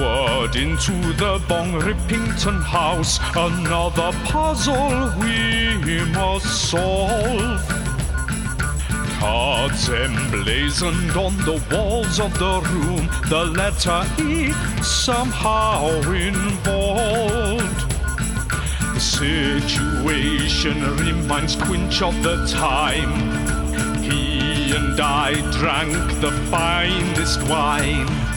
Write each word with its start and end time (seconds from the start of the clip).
Onward 0.00 0.56
into 0.56 0.92
the 1.14 1.42
Bong 1.46 1.72
Rippington 1.72 2.62
house, 2.62 3.18
another 3.36 4.12
puzzle 4.24 5.12
we 5.20 6.04
must 6.06 6.70
solve. 6.70 7.60
Cards 9.18 9.90
emblazoned 9.90 11.10
on 11.10 11.36
the 11.38 11.62
walls 11.70 12.18
of 12.18 12.32
the 12.38 12.60
room, 12.70 13.10
the 13.28 13.44
letter 13.44 14.02
E 14.22 14.52
somehow 14.82 15.88
involved. 16.10 17.90
The 18.94 19.00
situation 19.00 20.96
reminds 20.96 21.56
Quinch 21.56 22.00
of 22.00 22.22
the 22.22 22.46
time 22.46 23.60
he 24.02 24.74
and 24.74 24.98
I 24.98 25.34
drank 25.58 26.20
the 26.20 26.32
finest 26.50 27.42
wine. 27.50 28.29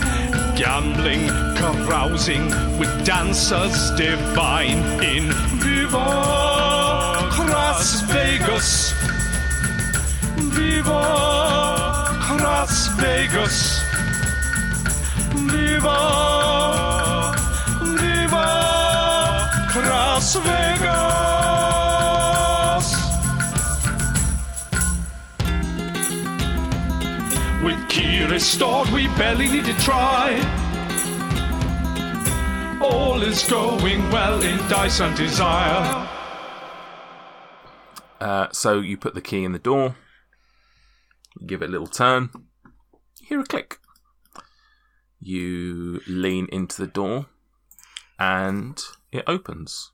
Gambling, 0.56 1.28
carousing 1.56 2.46
with 2.78 3.06
dancers 3.06 3.92
divine 3.98 4.78
in 5.04 5.32
Viva 5.60 5.98
Las 7.50 8.02
Vegas. 8.12 8.94
Viva 10.56 11.02
Las 12.40 12.90
Vegas. 12.98 13.82
Viva, 15.36 15.98
Viva 17.98 19.50
Las 19.76 20.36
Vegas. 20.38 21.43
Restored, 28.44 28.90
we 28.90 29.08
barely 29.16 29.48
need 29.48 29.64
to 29.64 29.74
try. 29.76 30.38
All 32.82 33.22
is 33.24 33.42
going 33.50 34.02
well 34.12 34.42
in 34.42 34.58
Dice 34.68 35.00
and 35.00 35.16
Desire. 35.16 36.10
Uh, 38.20 38.48
so 38.52 38.82
you 38.82 38.98
put 38.98 39.14
the 39.14 39.22
key 39.22 39.46
in 39.46 39.54
the 39.54 39.60
door, 39.60 39.96
give 41.46 41.62
it 41.62 41.70
a 41.70 41.72
little 41.72 41.88
turn, 41.88 42.32
you 43.22 43.28
hear 43.30 43.40
a 43.40 43.46
click. 43.46 43.78
You 45.22 46.02
lean 46.06 46.48
into 46.52 46.82
the 46.82 46.92
door, 46.92 47.28
and 48.20 48.78
it 49.14 49.24
opens 49.26 49.94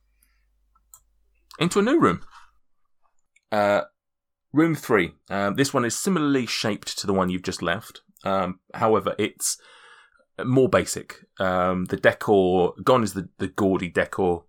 into 1.59 1.77
a 1.77 1.83
new 1.83 1.99
room. 1.99 2.21
Uh, 3.51 3.81
room 4.51 4.73
three. 4.73 5.11
Um, 5.29 5.53
this 5.53 5.71
one 5.71 5.85
is 5.85 5.95
similarly 5.95 6.47
shaped 6.47 6.97
to 6.97 7.05
the 7.05 7.13
one 7.13 7.29
you've 7.29 7.43
just 7.43 7.61
left. 7.61 8.01
Um, 8.23 8.59
however, 8.73 9.15
it's 9.17 9.57
more 10.43 10.69
basic. 10.69 11.25
Um, 11.39 11.85
the 11.85 11.97
decor 11.97 12.73
gone 12.83 13.03
is 13.03 13.13
the, 13.13 13.29
the 13.37 13.47
gaudy 13.47 13.89
decor 13.89 14.43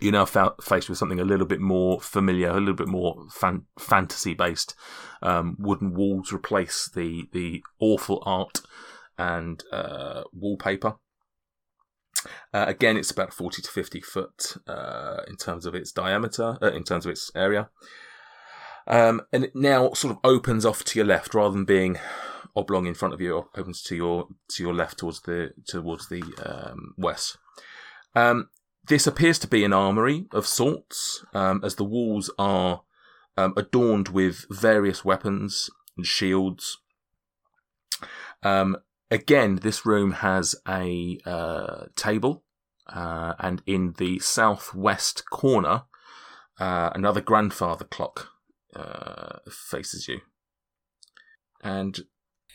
you're 0.00 0.12
now 0.12 0.24
fa- 0.24 0.54
faced 0.60 0.88
with 0.88 0.98
something 0.98 1.20
a 1.20 1.24
little 1.24 1.46
bit 1.46 1.60
more 1.60 2.00
familiar, 2.00 2.50
a 2.50 2.60
little 2.60 2.74
bit 2.74 2.88
more 2.88 3.26
fan- 3.30 3.66
fantasy 3.78 4.34
based. 4.34 4.74
Um, 5.22 5.56
wooden 5.58 5.94
walls 5.94 6.32
replace 6.32 6.88
the 6.88 7.28
the 7.32 7.62
awful 7.80 8.22
art 8.24 8.60
and 9.16 9.62
uh, 9.72 10.22
wallpaper. 10.32 10.96
Uh, 12.52 12.64
again, 12.66 12.96
it's 12.96 13.10
about 13.10 13.32
40 13.32 13.62
to 13.62 13.70
50 13.70 14.00
foot 14.00 14.56
uh, 14.66 15.18
in 15.28 15.36
terms 15.36 15.66
of 15.66 15.74
its 15.74 15.92
diameter, 15.92 16.58
uh, 16.60 16.72
in 16.72 16.82
terms 16.82 17.06
of 17.06 17.12
its 17.12 17.30
area. 17.34 17.68
Um, 18.86 19.22
and 19.32 19.44
it 19.44 19.54
now 19.54 19.92
sort 19.92 20.14
of 20.14 20.18
opens 20.24 20.64
off 20.64 20.82
to 20.84 20.98
your 20.98 21.06
left 21.06 21.34
rather 21.34 21.52
than 21.52 21.64
being 21.64 21.98
oblong 22.54 22.86
in 22.86 22.94
front 22.94 23.14
of 23.14 23.20
you. 23.20 23.48
Opens 23.56 23.82
to 23.84 23.96
your 23.96 24.28
to 24.50 24.62
your 24.62 24.74
left 24.74 24.98
towards 24.98 25.22
the 25.22 25.52
towards 25.66 26.08
the 26.08 26.22
um, 26.44 26.94
west. 26.96 27.38
Um, 28.14 28.50
this 28.86 29.06
appears 29.06 29.38
to 29.40 29.48
be 29.48 29.64
an 29.64 29.72
armory 29.72 30.26
of 30.32 30.46
sorts, 30.46 31.24
um, 31.34 31.60
as 31.62 31.74
the 31.74 31.84
walls 31.84 32.30
are 32.38 32.82
um, 33.36 33.52
adorned 33.56 34.08
with 34.08 34.46
various 34.50 35.04
weapons 35.04 35.70
and 35.96 36.06
shields. 36.06 36.78
Um, 38.42 38.78
again, 39.10 39.56
this 39.56 39.84
room 39.84 40.12
has 40.12 40.54
a 40.66 41.18
uh, 41.26 41.86
table, 41.96 42.44
uh, 42.86 43.34
and 43.38 43.62
in 43.66 43.94
the 43.98 44.18
southwest 44.20 45.28
corner, 45.30 45.82
uh, 46.58 46.90
another 46.94 47.20
grandfather 47.20 47.84
clock 47.84 48.28
uh, 48.74 49.38
faces 49.50 50.08
you. 50.08 50.20
And 51.62 52.00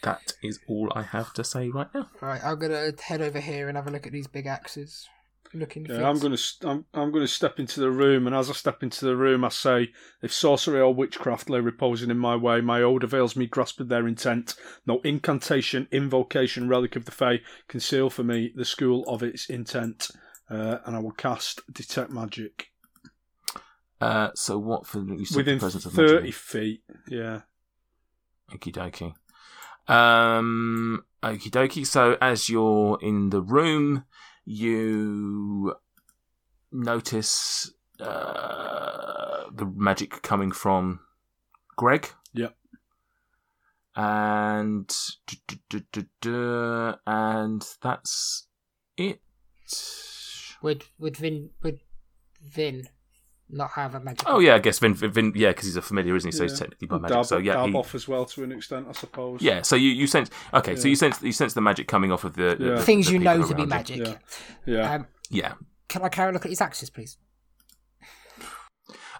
that 0.03 0.33
is 0.43 0.59
all 0.67 0.91
I 0.95 1.01
have 1.01 1.33
to 1.33 1.43
say 1.43 1.69
right 1.69 1.87
now. 1.93 2.09
Right, 2.21 2.43
I'm 2.43 2.59
gonna 2.59 2.91
head 3.01 3.21
over 3.21 3.39
here 3.39 3.67
and 3.67 3.75
have 3.77 3.87
a 3.87 3.91
look 3.91 4.05
at 4.05 4.13
these 4.13 4.27
big 4.27 4.45
axes. 4.45 5.07
Looking. 5.55 5.85
Yeah, 5.85 6.09
I'm 6.09 6.17
going 6.17 6.35
to 6.35 6.43
I'm, 6.67 6.85
I'm 6.95 7.11
going 7.11 7.23
to 7.23 7.31
step 7.31 7.59
into 7.59 7.79
the 7.79 7.91
room, 7.91 8.25
and 8.25 8.35
as 8.35 8.49
I 8.49 8.53
step 8.53 8.81
into 8.81 9.05
the 9.05 9.15
room, 9.15 9.43
I 9.43 9.49
say, 9.49 9.91
"If 10.23 10.33
sorcery 10.33 10.79
or 10.79 10.91
witchcraft 10.91 11.47
lay 11.47 11.59
reposing 11.59 12.09
in 12.09 12.17
my 12.17 12.35
way, 12.35 12.59
my 12.61 12.81
old 12.81 13.03
avails 13.03 13.35
me 13.35 13.45
grasp 13.45 13.79
of 13.79 13.87
their 13.87 14.07
intent. 14.07 14.55
No 14.87 14.99
incantation, 15.03 15.87
invocation, 15.91 16.67
relic 16.67 16.95
of 16.95 17.05
the 17.05 17.11
Fae 17.11 17.41
conceal 17.67 18.09
for 18.09 18.23
me 18.23 18.51
the 18.55 18.65
school 18.65 19.03
of 19.07 19.21
its 19.21 19.47
intent." 19.47 20.09
Uh, 20.49 20.79
and 20.85 20.95
I 20.95 20.99
will 20.99 21.11
cast 21.11 21.61
detect 21.71 22.09
magic 22.09 22.69
Uh, 24.01 24.29
so 24.33 24.57
what 24.57 24.87
for 24.87 25.01
you 25.01 25.23
said 25.23 25.37
within 25.37 25.55
the 25.57 25.59
presence 25.59 25.85
of 25.85 25.93
thirty 25.93 26.13
magic? 26.15 26.33
feet. 26.33 26.83
Yeah. 27.07 27.41
Okie 28.51 28.73
dokie. 28.73 29.13
Um, 29.87 31.03
okie 31.21 31.49
dokie. 31.49 31.85
So 31.85 32.17
as 32.21 32.49
you're 32.49 32.97
in 33.01 33.29
the 33.29 33.41
room, 33.41 34.05
you 34.45 35.75
notice 36.71 37.71
uh, 37.99 39.43
the 39.53 39.65
magic 39.65 40.21
coming 40.21 40.51
from 40.51 40.99
Greg. 41.75 42.09
Yep. 42.33 42.55
And 43.95 44.87
duh, 45.27 45.35
duh, 45.47 45.55
duh, 45.69 45.79
duh, 45.91 46.01
duh, 46.21 46.95
and 47.05 47.63
that's 47.81 48.47
it. 48.97 49.21
Would 50.63 50.85
would 50.97 51.17
Vin 51.17 51.51
would 51.61 51.79
Vin 52.41 52.87
not 53.53 53.71
have 53.71 53.95
a 53.95 53.99
magic? 53.99 54.23
Oh 54.27 54.39
yeah, 54.39 54.55
I 54.55 54.59
guess 54.59 54.79
Vin. 54.79 54.93
Vin 54.95 55.31
yeah, 55.35 55.49
because 55.49 55.65
he's 55.65 55.77
a 55.77 55.81
familiar, 55.81 56.15
isn't 56.15 56.27
he? 56.31 56.35
So 56.37 56.43
he's 56.43 56.53
Yeah. 56.53 56.57
technically 56.59 56.87
by 56.87 56.97
magic. 56.99 57.15
Dab, 57.17 57.25
so 57.25 57.37
yeah, 57.37 57.53
dab 57.53 57.69
he- 57.69 57.75
off 57.75 57.95
as 57.95 58.07
well 58.07 58.25
to 58.25 58.43
an 58.43 58.51
extent, 58.51 58.87
I 58.89 58.91
suppose. 58.93 59.41
Yeah, 59.41 59.61
so 59.61 59.75
you, 59.75 59.89
you 59.89 60.07
sense 60.07 60.29
okay, 60.53 60.75
so 60.75 60.87
you 60.87 60.95
sense 60.95 61.21
you 61.21 61.31
sense 61.31 61.53
the 61.53 61.61
magic 61.61 61.87
coming 61.87 62.11
off 62.11 62.23
of 62.23 62.33
the, 62.35 62.55
the- 62.57 62.65
Yeah. 62.65 62.75
the 62.75 62.81
Things 62.81 63.07
the 63.07 63.13
you 63.13 63.19
know 63.19 63.41
to 63.41 63.47
be 63.55 63.61
around 63.63 63.89
you. 63.89 64.03
magic. 64.03 64.19
Yeah. 64.65 64.73
Yeah. 64.75 64.93
Um, 64.95 65.07
Yeah, 65.29 65.53
can 65.87 66.01
I 66.03 66.09
carry 66.09 66.29
a 66.29 66.33
look 66.33 66.45
at 66.45 66.49
his 66.49 66.61
axes, 66.61 66.89
please? 66.89 67.17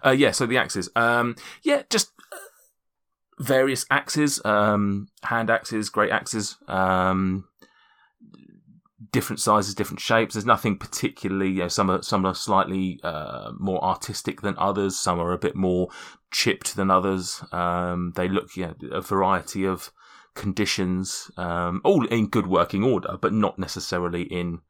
uh, 0.04 0.10
yeah. 0.10 0.30
So 0.32 0.46
the 0.46 0.58
axes, 0.58 0.88
um, 0.96 1.36
yeah, 1.62 1.82
just 1.90 2.12
uh, 2.32 2.36
various 3.38 3.86
axes, 3.90 4.40
um, 4.44 5.08
hand 5.22 5.50
axes, 5.50 5.88
great 5.88 6.10
axes, 6.10 6.56
um, 6.68 7.44
different 9.12 9.40
sizes, 9.40 9.74
different 9.74 10.00
shapes. 10.00 10.34
There's 10.34 10.46
nothing 10.46 10.78
particularly. 10.78 11.50
You 11.50 11.60
know, 11.60 11.68
some 11.68 11.90
are 11.90 12.02
some 12.02 12.24
are 12.24 12.34
slightly 12.34 13.00
uh, 13.02 13.52
more 13.58 13.82
artistic 13.82 14.42
than 14.42 14.54
others. 14.58 14.98
Some 14.98 15.18
are 15.20 15.32
a 15.32 15.38
bit 15.38 15.56
more 15.56 15.88
chipped 16.30 16.76
than 16.76 16.90
others. 16.90 17.42
Um, 17.52 18.12
they 18.16 18.28
look 18.28 18.56
yeah, 18.56 18.72
a 18.90 19.00
variety 19.00 19.64
of 19.64 19.90
conditions, 20.34 21.30
um, 21.36 21.80
all 21.84 22.06
in 22.06 22.28
good 22.28 22.46
working 22.46 22.82
order, 22.82 23.16
but 23.20 23.32
not 23.32 23.58
necessarily 23.58 24.22
in 24.22 24.60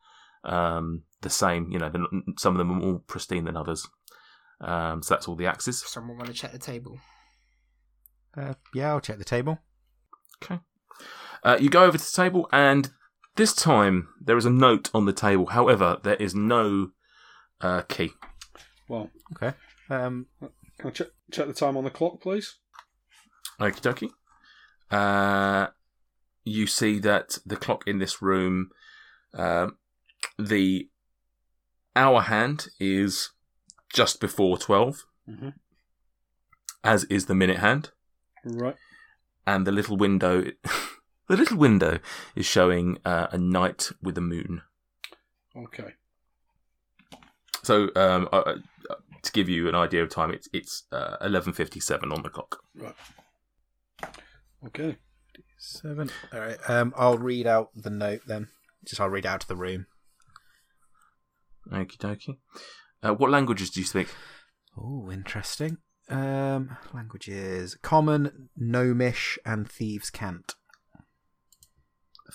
um, 0.45 1.03
the 1.22 1.31
same. 1.31 1.71
You 1.71 1.78
know, 1.78 1.91
some 2.39 2.55
of 2.55 2.59
them 2.59 2.71
are 2.71 2.75
more 2.75 3.01
pristine 3.06 3.45
than 3.45 3.56
others. 3.56 3.87
Um, 4.61 5.03
so 5.03 5.15
that's 5.15 5.28
all 5.28 5.37
the 5.37 5.47
axes. 5.47 5.83
Someone 5.87 6.16
want 6.16 6.28
to 6.28 6.34
check 6.34 6.53
the 6.53 6.59
table? 6.59 6.99
Uh, 8.37 8.55
yeah, 8.72 8.91
I'll 8.91 9.01
check 9.01 9.19
the 9.19 9.25
table. 9.25 9.59
Okay. 10.42 10.60
Uh, 11.42 11.59
you 11.60 11.69
go 11.69 11.84
over 11.84 11.98
to 11.98 12.04
the 12.04 12.16
table, 12.16 12.48
and 12.53 12.91
this 13.36 13.54
time 13.54 14.09
there 14.21 14.36
is 14.36 14.45
a 14.47 14.51
note 14.51 14.91
on 14.95 15.04
the 15.07 15.13
table. 15.13 15.47
However, 15.47 15.98
there 16.03 16.15
is 16.16 16.34
no 16.34 16.91
uh, 17.60 17.83
key. 17.83 18.13
Well, 18.89 19.10
Okay. 19.36 19.57
Um, 19.91 20.27
can 20.78 20.89
I 20.89 20.91
check, 20.91 21.09
check 21.33 21.47
the 21.47 21.53
time 21.53 21.77
on 21.77 21.84
the 21.84 21.91
clock, 21.91 22.21
please? 22.21 22.57
Okie 23.60 23.81
dokie. 23.81 24.10
Uh, 24.91 25.69
you 26.45 26.66
see 26.66 26.98
that 27.01 27.39
the 27.47 27.57
clock 27.57 27.84
in 27.86 27.98
this 27.98 28.21
room, 28.22 28.71
um, 29.34 29.77
the 30.39 30.89
hour 31.97 32.21
hand 32.22 32.66
is 32.80 33.30
just 33.92 34.21
before 34.21 34.59
12, 34.59 35.04
Mm-hmm. 35.28 35.48
as 36.83 37.04
is 37.04 37.27
the 37.27 37.34
minute 37.34 37.59
hand. 37.59 37.91
Right. 38.45 38.77
and 39.47 39.66
the 39.66 39.72
little 39.72 39.97
window 39.97 40.45
the 41.28 41.36
little 41.36 41.56
window 41.56 41.98
is 42.36 42.47
showing 42.47 42.98
uh, 43.04 43.26
a 43.32 43.38
night 43.38 43.91
with 44.03 44.16
a 44.18 44.21
moon 44.21 44.62
Okay. 45.56 45.92
so 47.62 47.88
um, 47.97 48.28
uh, 48.32 48.36
uh, 48.91 48.94
to 49.22 49.32
give 49.32 49.48
you 49.48 49.68
an 49.68 49.74
idea 49.74 50.03
of 50.03 50.10
time 50.10 50.30
it's 50.32 50.48
it's 50.53 50.84
uh, 50.92 51.16
11.57 51.22 52.12
on 52.12 52.22
the 52.22 52.28
clock 52.30 52.59
Right. 52.76 52.94
Okay. 54.66 54.97
seven. 55.59 56.10
All 56.32 56.41
right. 56.41 56.59
Um, 56.68 56.92
I'll 56.97 57.18
read 57.18 57.47
out 57.47 57.68
the 57.74 57.91
note 57.91 58.22
then. 58.27 58.48
just 58.84 59.00
I'll 59.00 59.09
read 59.10 59.27
out 59.27 59.41
to 59.42 59.48
the 59.48 59.56
room. 59.56 59.86
Okie 61.70 61.97
dokie. 61.98 62.38
Uh, 63.03 63.15
what 63.15 63.30
languages 63.30 63.70
do 63.70 63.80
you 63.80 63.86
speak? 63.86 64.09
Oh, 64.77 65.10
interesting. 65.10 65.78
Um, 66.09 66.77
languages: 66.92 67.77
Common, 67.82 68.48
Gnomish, 68.56 69.38
and 69.44 69.70
Thieves' 69.70 70.10
Cant. 70.10 70.54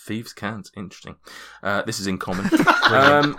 Thieves 0.06 0.34
can't. 0.34 0.70
Interesting. 0.76 1.16
Uh, 1.62 1.82
this 1.84 2.00
is 2.00 2.08
in 2.08 2.18
common. 2.18 2.46
um, 2.90 3.38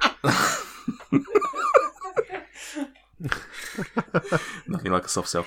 nothing 4.68 4.92
like 4.92 5.04
a 5.04 5.08
soft 5.08 5.28
sell. 5.28 5.46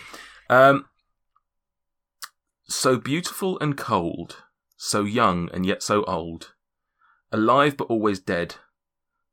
Um, 0.49 0.85
so 2.67 2.97
beautiful 2.97 3.59
and 3.59 3.77
cold, 3.77 4.43
so 4.77 5.03
young 5.03 5.49
and 5.53 5.65
yet 5.65 5.83
so 5.83 6.03
old, 6.05 6.53
alive 7.31 7.77
but 7.77 7.87
always 7.87 8.19
dead, 8.19 8.55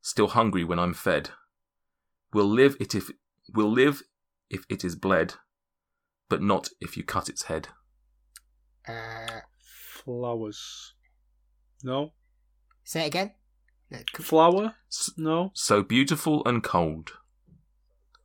still 0.01 0.27
hungry 0.27 0.63
when 0.63 0.79
I'm 0.79 0.93
fed. 0.93 1.31
Will 2.33 2.47
live 2.47 2.77
it 2.79 2.95
if 2.95 3.11
will 3.53 3.71
live 3.71 4.03
if 4.49 4.63
it 4.69 4.85
is 4.85 4.95
bled, 4.95 5.35
but 6.29 6.41
not 6.41 6.69
if 6.79 6.95
you 6.95 7.03
cut 7.03 7.29
its 7.29 7.43
head. 7.43 7.69
Uh, 8.87 9.41
Flowers. 10.03 10.93
No. 11.83 12.13
say 12.83 13.03
it 13.03 13.07
again. 13.07 13.31
Flower? 14.13 14.75
No. 15.17 15.51
So 15.53 15.83
beautiful 15.83 16.43
and 16.45 16.63
cold, 16.63 17.11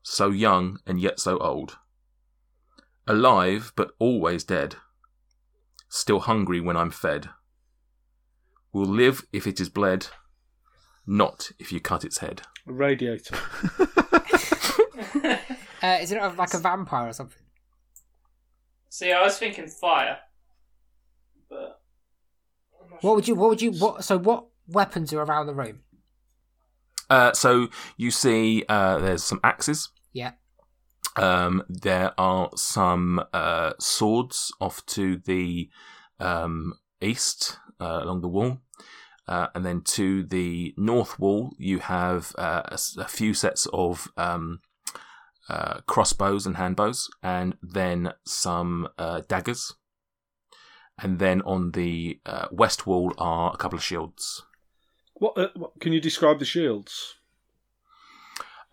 so 0.03 0.31
young 0.31 0.79
and 0.87 1.01
yet 1.01 1.19
so 1.19 1.39
old, 1.39 1.79
alive 3.07 3.73
but 3.75 3.91
always 3.99 4.45
dead, 4.45 4.77
still 5.89 6.21
hungry 6.21 6.61
when 6.61 6.77
I'm 6.77 6.91
fed. 6.91 7.31
Will 8.73 8.87
live 8.87 9.27
if 9.33 9.47
it 9.47 9.59
is 9.59 9.69
bled, 9.69 10.09
not 11.07 11.51
if 11.59 11.73
you 11.73 11.81
cut 11.81 12.05
its 12.05 12.19
head. 12.19 12.43
A 12.69 12.73
radiator. 12.73 13.37
Uh, 15.83 15.99
is 16.01 16.11
it 16.11 16.21
like 16.37 16.55
a 16.55 16.59
vampire 16.59 17.09
or 17.09 17.13
something? 17.13 17.43
See, 18.89 19.13
I 19.13 19.23
was 19.23 19.39
thinking 19.39 19.69
fire, 19.69 20.19
but 21.51 21.57
I'm 21.57 21.63
not 21.63 21.77
What 23.01 23.17
would 23.17 23.29
you? 23.29 23.35
What 23.35 23.51
would 23.51 23.63
you? 23.63 23.73
What? 23.73 24.05
So 24.05 24.19
what 24.19 24.47
weapons 24.69 25.13
are 25.13 25.23
around 25.23 25.47
the 25.47 25.55
room? 25.55 25.81
Uh, 27.09 27.33
so 27.33 27.69
you 27.97 28.11
see, 28.11 28.65
uh, 28.69 28.99
there's 28.99 29.23
some 29.23 29.41
axes. 29.45 29.91
Yeah. 30.13 30.33
Um, 31.17 31.63
there 31.69 32.13
are 32.19 32.51
some 32.57 33.25
uh, 33.33 33.73
swords 33.79 34.53
off 34.61 34.85
to 34.87 35.17
the 35.17 35.71
um, 36.21 36.75
east 37.01 37.59
uh, 37.81 38.01
along 38.03 38.21
the 38.21 38.29
wall. 38.29 38.59
Uh, 39.29 39.49
and 39.55 39.67
then 39.67 39.81
to 39.83 40.23
the 40.23 40.73
north 40.77 41.19
wall, 41.19 41.53
you 41.59 41.81
have 41.81 42.33
uh, 42.39 42.63
a, 42.67 42.79
a 42.99 43.09
few 43.09 43.35
sets 43.35 43.67
of 43.73 44.09
um, 44.17 44.61
uh, 45.49 45.81
crossbows 45.87 46.47
and 46.47 46.57
handbows, 46.57 47.09
and 47.23 47.57
then 47.61 48.13
some 48.25 48.89
uh, 48.99 49.23
daggers. 49.29 49.75
And 50.99 51.19
then 51.19 51.43
on 51.43 51.73
the 51.73 52.21
uh, 52.25 52.49
west 52.51 52.87
wall 52.87 53.13
are 53.19 53.53
a 53.53 53.57
couple 53.57 53.77
of 53.77 53.85
shields. 53.85 54.43
What, 55.15 55.37
uh, 55.37 55.49
what? 55.55 55.79
Can 55.81 55.93
you 55.93 56.01
describe 56.01 56.39
the 56.39 56.45
shields? 56.45 57.17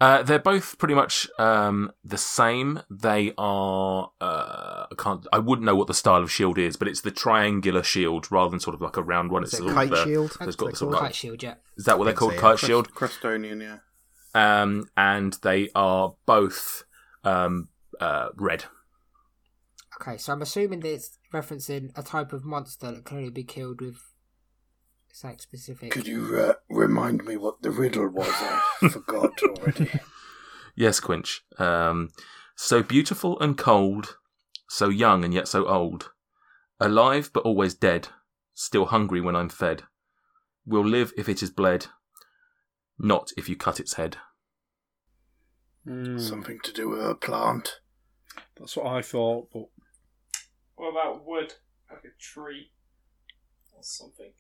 Uh, 0.02 0.22
they're 0.22 0.40
both 0.40 0.78
pretty 0.80 0.94
much 0.94 1.30
um, 1.40 1.92
the 2.04 2.18
same. 2.18 2.82
They 2.90 3.34
are. 3.38 4.12
Uh, 4.20 4.86
I 4.92 4.96
can't. 4.98 5.26
I 5.32 5.40
wouldn't 5.40 5.66
know 5.66 5.76
what 5.76 5.88
the 5.88 5.94
style 5.94 6.22
of 6.22 6.32
shield 6.32 6.58
is, 6.58 6.76
but 6.76 6.88
it's 6.88 7.02
the 7.02 7.12
triangular 7.12 7.84
shield 7.84 8.30
rather 8.32 8.50
than 8.50 8.60
sort 8.60 8.74
of 8.74 8.82
like 8.82 8.98
a 8.98 9.04
round 9.04 9.32
one. 9.32 9.44
Is 9.44 9.54
It's 9.54 9.62
a 9.62 9.74
kite 9.74 9.92
of, 9.92 10.00
uh, 10.00 10.04
shield? 10.04 10.38
It's 10.42 10.56
got 10.58 10.72
the 10.72 10.76
sort 10.76 10.94
of 10.96 11.00
Kite 11.00 11.16
shield, 11.16 11.44
yeah. 11.44 11.56
is 11.78 11.86
that 11.86 11.98
what 11.98 12.06
they're 12.06 12.14
called? 12.14 12.34
yeah. 12.34 12.40
Kite 12.40 12.58
Crest- 12.58 12.66
shield. 12.66 12.92
Crestonian, 12.94 13.62
yeah. 13.62 13.78
Um, 14.36 14.90
and 14.98 15.38
they 15.42 15.70
are 15.76 16.16
both 16.26 16.84
um, 17.24 17.70
uh, 18.02 18.30
red. 18.36 18.66
Okay, 20.02 20.18
so 20.18 20.34
I'm 20.34 20.42
assuming 20.42 20.82
that 20.82 20.92
it's 20.92 21.18
referencing 21.34 21.92
a 21.98 22.04
type 22.04 22.32
of 22.32 22.46
monster 22.46 22.92
that 22.92 23.06
can 23.06 23.18
only 23.18 23.30
be 23.32 23.44
killed 23.44 23.82
with 23.82 23.98
something 25.12 25.40
specific. 25.40 25.92
Could 25.92 26.08
you 26.08 26.38
uh, 26.38 26.54
remind 26.70 27.26
me 27.26 27.38
what 27.38 27.62
the 27.62 27.72
riddle 27.72 28.08
was? 28.10 28.30
I 28.30 28.62
forgot 28.92 29.42
already. 29.44 29.90
Yes, 30.76 31.00
Quinch. 31.00 31.44
Um, 31.58 32.10
so 32.56 32.82
beautiful 32.84 33.40
and 33.40 33.58
cold, 33.58 34.18
so 34.70 34.90
young 34.90 35.24
and 35.26 35.34
yet 35.34 35.48
so 35.48 35.66
old, 35.68 36.12
alive 36.80 37.32
but 37.34 37.44
always 37.44 37.74
dead, 37.74 38.10
still 38.54 38.86
hungry 38.86 39.22
when 39.22 39.36
I'm 39.36 39.50
fed. 39.50 39.84
Will 40.66 40.86
live 40.86 41.12
if 41.18 41.28
it 41.28 41.44
is 41.44 41.50
bled, 41.50 41.88
not 42.98 43.32
if 43.38 43.50
you 43.50 43.56
cut 43.56 43.80
its 43.80 43.96
head. 43.96 44.18
Hmm, 45.86 46.18
Something 46.18 46.60
to 46.64 46.72
do 46.72 46.90
with 46.90 47.02
a 47.06 47.16
plant. 47.16 47.80
That's 48.58 48.78
what 48.78 48.88
I 48.88 49.02
thought, 49.02 49.50
but 49.52 49.66
What 50.84 50.90
about 50.90 51.26
wood? 51.26 51.54
Like 51.90 52.04
a 52.04 52.22
tree 52.22 52.72
or 53.72 53.82
something. 53.82 54.34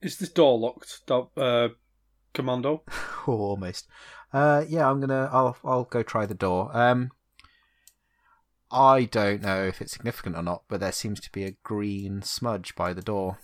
is 0.00 0.18
this 0.18 0.28
door 0.28 0.56
locked, 0.56 1.00
Do- 1.08 1.30
uh, 1.36 1.70
Commando? 2.32 2.84
Oh, 3.26 3.32
almost. 3.32 3.88
Uh, 4.32 4.64
yeah, 4.68 4.88
I'm 4.88 5.00
gonna. 5.00 5.28
I'll. 5.32 5.56
I'll 5.64 5.84
go 5.84 6.04
try 6.04 6.26
the 6.26 6.34
door. 6.34 6.70
Um, 6.76 7.10
I 8.70 9.04
don't 9.04 9.42
know 9.42 9.64
if 9.64 9.80
it's 9.80 9.94
significant 9.94 10.36
or 10.36 10.42
not, 10.42 10.62
but 10.68 10.78
there 10.78 10.92
seems 10.92 11.18
to 11.20 11.32
be 11.32 11.42
a 11.44 11.56
green 11.64 12.22
smudge 12.22 12.76
by 12.76 12.92
the 12.92 13.02
door. 13.02 13.38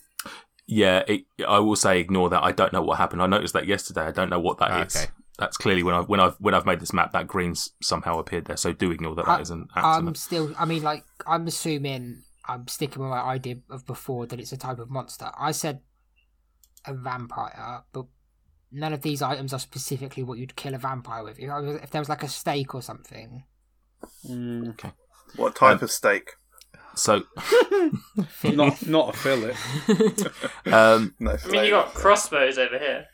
Yeah, 0.67 1.03
it, 1.09 1.23
I 1.49 1.59
will 1.59 1.75
say 1.77 1.99
ignore 1.99 2.29
that. 2.31 2.45
I 2.45 2.53
don't 2.53 2.73
know 2.73 2.83
what 2.83 2.99
happened. 2.99 3.23
I 3.23 3.27
noticed 3.27 3.55
that 3.55 3.67
yesterday. 3.67 4.03
I 4.03 4.13
don't 4.13 4.31
know 4.31 4.39
what 4.39 4.59
that 4.59 4.87
is. 4.87 4.95
Okay. 4.95 5.11
That's 5.41 5.57
clearly 5.57 5.83
when 5.83 5.95
I 5.97 6.01
when 6.03 6.21
I've 6.21 6.37
when 6.39 6.55
I've 6.55 6.67
made 6.67 6.79
this 6.81 6.93
map, 6.93 7.11
that 7.13 7.27
green's 7.27 7.71
somehow 7.83 8.19
appeared 8.19 8.45
there. 8.45 8.57
So 8.59 8.73
do 8.73 8.91
ignore 8.93 9.15
that. 9.17 9.27
I- 9.27 9.37
that 9.37 9.43
is 9.43 9.51
an 9.51 9.67
I'm 9.75 10.15
still. 10.15 10.55
I 10.59 10.65
mean, 10.67 10.83
like, 10.85 11.03
I'm 11.27 11.47
assuming 11.49 12.23
I'm 12.47 12.69
sticking 12.69 13.01
with 13.03 13.11
my 13.11 13.21
idea 13.21 13.57
of 13.71 13.87
before 13.87 14.27
that 14.27 14.39
it's 14.39 14.53
a 14.53 14.57
type 14.59 14.79
of 14.79 14.91
monster. 14.91 15.31
I 15.39 15.53
said 15.53 15.81
a 16.87 16.95
vampire, 16.95 17.85
but 17.93 18.05
none 18.71 18.93
of 18.93 19.03
these 19.03 19.23
items 19.23 19.53
are 19.53 19.59
specifically 19.59 20.23
what 20.23 20.39
you'd 20.39 20.57
kill 20.57 20.75
a 20.75 20.79
vampire 20.79 21.25
with. 21.25 21.39
If, 21.39 21.49
was, 21.49 21.81
if 21.83 21.91
there 21.91 22.01
was 22.01 22.09
like 22.09 22.23
a 22.23 22.29
steak 22.29 22.75
or 22.75 22.83
something, 22.83 23.45
Okay. 24.31 24.93
What 25.37 25.55
type 25.57 25.79
Um, 25.79 25.85
of 25.85 25.91
steak? 25.91 26.33
So 26.97 27.23
not 28.45 28.87
not 28.87 29.15
a 29.15 29.17
fillet. 29.17 29.55
um, 30.73 31.15
No, 31.19 31.37
I 31.45 31.49
mean, 31.49 31.65
you 31.65 31.71
got 31.71 31.95
crossbows 31.95 32.59
over 32.59 32.79
here. 32.79 33.07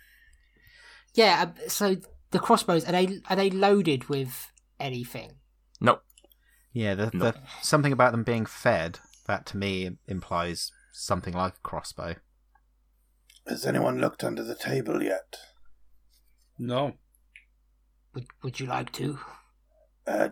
yeah. 1.14 1.46
uh, 1.54 1.68
So 1.68 1.96
the 2.30 2.38
crossbows 2.38 2.84
are 2.84 2.92
they 2.92 3.20
are 3.28 3.36
they 3.36 3.50
loaded 3.50 4.08
with 4.08 4.50
anything? 4.80 5.32
no, 5.80 6.00
Yeah, 6.72 6.94
the, 6.94 7.10
No. 7.14 7.30
the 7.30 7.34
something 7.62 7.92
about 7.92 8.12
them 8.12 8.24
being 8.24 8.46
fed. 8.46 8.98
That 9.26 9.44
to 9.46 9.56
me 9.56 9.96
implies 10.06 10.70
something 10.92 11.34
like 11.34 11.54
a 11.54 11.60
crossbow. 11.68 12.14
Has 13.46 13.66
anyone 13.66 13.98
looked 14.00 14.22
under 14.24 14.42
the 14.44 14.54
table 14.54 15.02
yet? 15.02 15.36
No. 16.58 16.94
Would 18.14 18.26
Would 18.42 18.60
you 18.60 18.66
like 18.66 18.92
to? 18.92 19.18
Uh, 20.06 20.28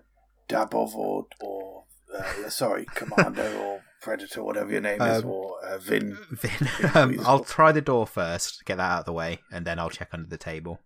Dabov 0.48 0.94
or, 0.94 1.26
or 1.40 1.84
uh, 2.16 2.48
sorry, 2.48 2.84
Commando 2.94 3.58
or 3.58 3.82
Predator, 4.00 4.42
whatever 4.44 4.70
your 4.70 4.80
name 4.80 5.00
is, 5.02 5.22
Um, 5.24 5.30
or 5.30 5.64
uh, 5.64 5.78
Vin. 5.78 6.16
Then, 6.42 6.70
Yeah, 6.80 6.92
um. 6.94 7.20
I'll 7.24 7.44
try 7.44 7.72
the 7.72 7.80
door 7.80 8.06
first, 8.06 8.64
get 8.64 8.76
that 8.76 8.90
out 8.90 9.00
of 9.00 9.04
the 9.06 9.12
way, 9.12 9.40
and 9.52 9.66
then 9.66 9.78
I'll 9.78 9.90
check 9.90 10.10
under 10.12 10.28
the 10.28 10.38
table. 10.38 10.80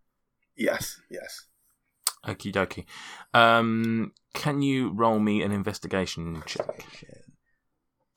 Yes, 0.59 1.00
yes. 1.09 1.47
okie 2.27 2.53
dokie. 2.53 2.85
Um, 3.33 4.12
can 4.35 4.61
you 4.61 4.91
roll 4.91 5.21
me 5.21 5.43
an 5.43 5.53
investigation 5.53 6.43
check? 6.47 6.85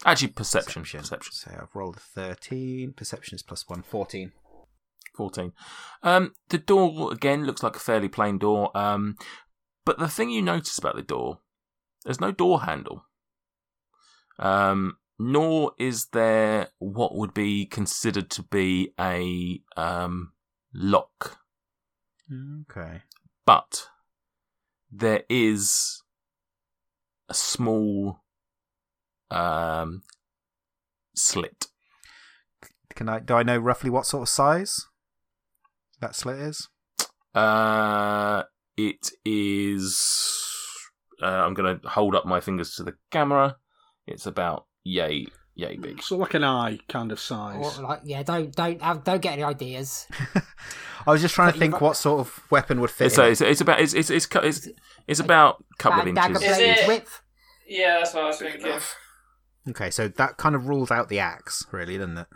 Actually, 0.04 0.30
perception. 0.30 0.82
Perception. 0.82 1.34
So 1.34 1.52
I've 1.52 1.76
rolled 1.76 1.98
a 1.98 2.00
13. 2.00 2.94
Perception 2.94 3.36
is 3.36 3.44
plus 3.44 3.70
1. 3.70 3.84
14. 3.84 4.32
14. 5.16 5.54
Um, 6.02 6.34
the 6.50 6.58
door, 6.58 7.14
again, 7.14 7.46
looks 7.46 7.62
like 7.62 7.76
a 7.76 7.80
fairly 7.80 8.10
plain 8.10 8.40
door. 8.40 8.76
Um, 8.76 9.16
but 9.86 10.00
the 10.00 10.08
thing 10.08 10.32
you 10.32 10.42
notice 10.42 10.80
about 10.80 10.96
the 10.96 11.04
door, 11.04 11.40
there's 12.04 12.22
no 12.22 12.32
door 12.32 12.62
handle. 12.62 13.06
Um, 14.40 14.98
nor 15.20 15.74
is 15.78 16.08
there 16.14 16.70
what 16.80 17.16
would 17.16 17.34
be 17.34 17.68
considered 17.68 18.32
to 18.32 18.44
be 18.44 18.94
a 19.00 19.62
um, 19.78 20.32
lock. 20.74 21.41
Okay. 22.32 23.02
But 23.46 23.88
there 24.92 25.24
is 25.30 26.02
a 27.30 27.34
small 27.34 28.22
um, 29.30 30.04
slit. 31.16 31.68
Can 32.96 33.10
I? 33.10 33.20
Do 33.20 33.36
I 33.36 33.44
know 33.44 33.58
roughly 33.58 33.90
what 33.90 34.06
sort 34.06 34.24
of 34.24 34.30
size 34.30 34.86
that 36.00 36.16
slit 36.16 36.38
is? 36.38 36.70
Uh, 37.34 38.44
it 38.78 39.12
is. 39.26 40.00
Uh, 41.22 41.26
I'm 41.26 41.54
going 41.54 41.80
to 41.80 41.88
hold 41.88 42.16
up 42.16 42.26
my 42.26 42.40
fingers 42.40 42.76
to 42.76 42.84
the 42.84 42.96
camera. 43.12 43.58
It's 44.08 44.26
about 44.26 44.66
yay 44.84 45.28
yay 45.55 45.75
mm, 45.77 45.81
big. 45.81 46.01
So 46.03 46.17
like 46.17 46.34
an 46.34 46.43
eye 46.43 46.79
kind 46.89 47.12
of 47.12 47.20
size. 47.20 47.79
Or 47.79 47.84
like, 47.84 48.01
yeah, 48.03 48.24
don't 48.24 48.55
don't 48.55 48.81
have, 48.81 49.03
don't 49.03 49.22
get 49.22 49.34
any 49.34 49.43
ideas. 49.43 50.08
I 51.08 51.12
was 51.12 51.22
just 51.22 51.34
trying 51.36 51.51
to 51.53 51.60
think 51.60 51.74
you've- 51.74 51.84
what 51.84 51.98
sort 51.98 52.20
of 52.20 52.41
weapon 52.51 52.79
would 52.81 52.91
fit. 52.91 53.08
It's, 53.08 53.17
in 53.17 53.25
it's, 53.25 53.41
it's 53.41 53.62
about 53.62 53.79
it's 53.81 53.93
it's 53.93 54.10
it's, 54.10 54.25
cu- 54.25 54.39
it's, 54.39 54.67
it's 55.08 55.20
about 55.20 55.63
a 55.74 55.75
couple 55.77 56.00
of 56.00 56.05
Bag- 56.15 56.34
dagger 56.34 56.46
inches. 56.46 56.58
Is 56.58 56.60
it- 56.60 56.88
width. 56.88 57.22
Yeah, 57.67 57.98
that's 58.00 58.13
what 58.13 58.24
I 58.24 58.27
was 58.27 58.38
thinking. 58.39 58.74
Okay, 59.70 59.89
so 59.91 60.08
that 60.08 60.38
kind 60.38 60.55
of 60.55 60.67
rules 60.67 60.91
out 60.91 61.08
the 61.08 61.20
axe, 61.20 61.65
really, 61.72 61.98
doesn't 61.98 62.17
it? 62.17 62.27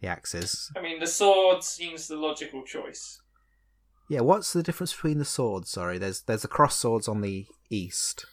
The 0.00 0.08
axes. 0.08 0.70
I 0.76 0.82
mean, 0.82 0.98
the 0.98 1.06
sword 1.06 1.62
seems 1.62 2.08
the 2.08 2.16
logical 2.16 2.64
choice. 2.64 3.20
Yeah, 4.08 4.20
what's 4.20 4.52
the 4.52 4.62
difference 4.62 4.92
between 4.92 5.18
the 5.18 5.24
swords? 5.24 5.70
Sorry, 5.70 5.96
there's 5.98 6.22
there's 6.22 6.42
the 6.42 6.48
cross 6.48 6.76
swords 6.76 7.06
on 7.06 7.20
the 7.20 7.46
east, 7.70 8.26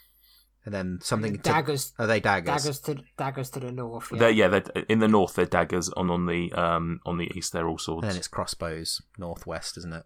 and 0.67 0.75
then 0.75 0.99
something. 1.01 1.31
To, 1.31 1.39
Daggers. 1.39 1.93
are 1.97 2.07
they 2.07 2.19
daggers? 2.19 2.63
Daggers 2.63 2.79
to 2.81 2.97
daggers 3.17 3.49
to 3.51 3.61
the 3.61 3.71
north. 3.71 4.09
Yeah. 4.11 4.19
They're, 4.19 4.29
yeah, 4.31 4.47
they're, 4.49 4.83
in 4.89 4.99
the 4.99 5.07
north 5.07 5.35
they're 5.35 5.45
daggers, 5.45 5.89
and 5.95 6.11
on 6.11 6.25
the 6.25 6.51
um 6.51 6.99
on 7.05 7.17
the 7.17 7.31
east 7.33 7.53
they're 7.53 7.69
all 7.69 7.77
swords. 7.77 8.03
And 8.03 8.11
then 8.11 8.17
it's 8.17 8.27
crossbows 8.27 9.01
northwest, 9.17 9.77
isn't 9.77 9.93
it? 9.93 10.03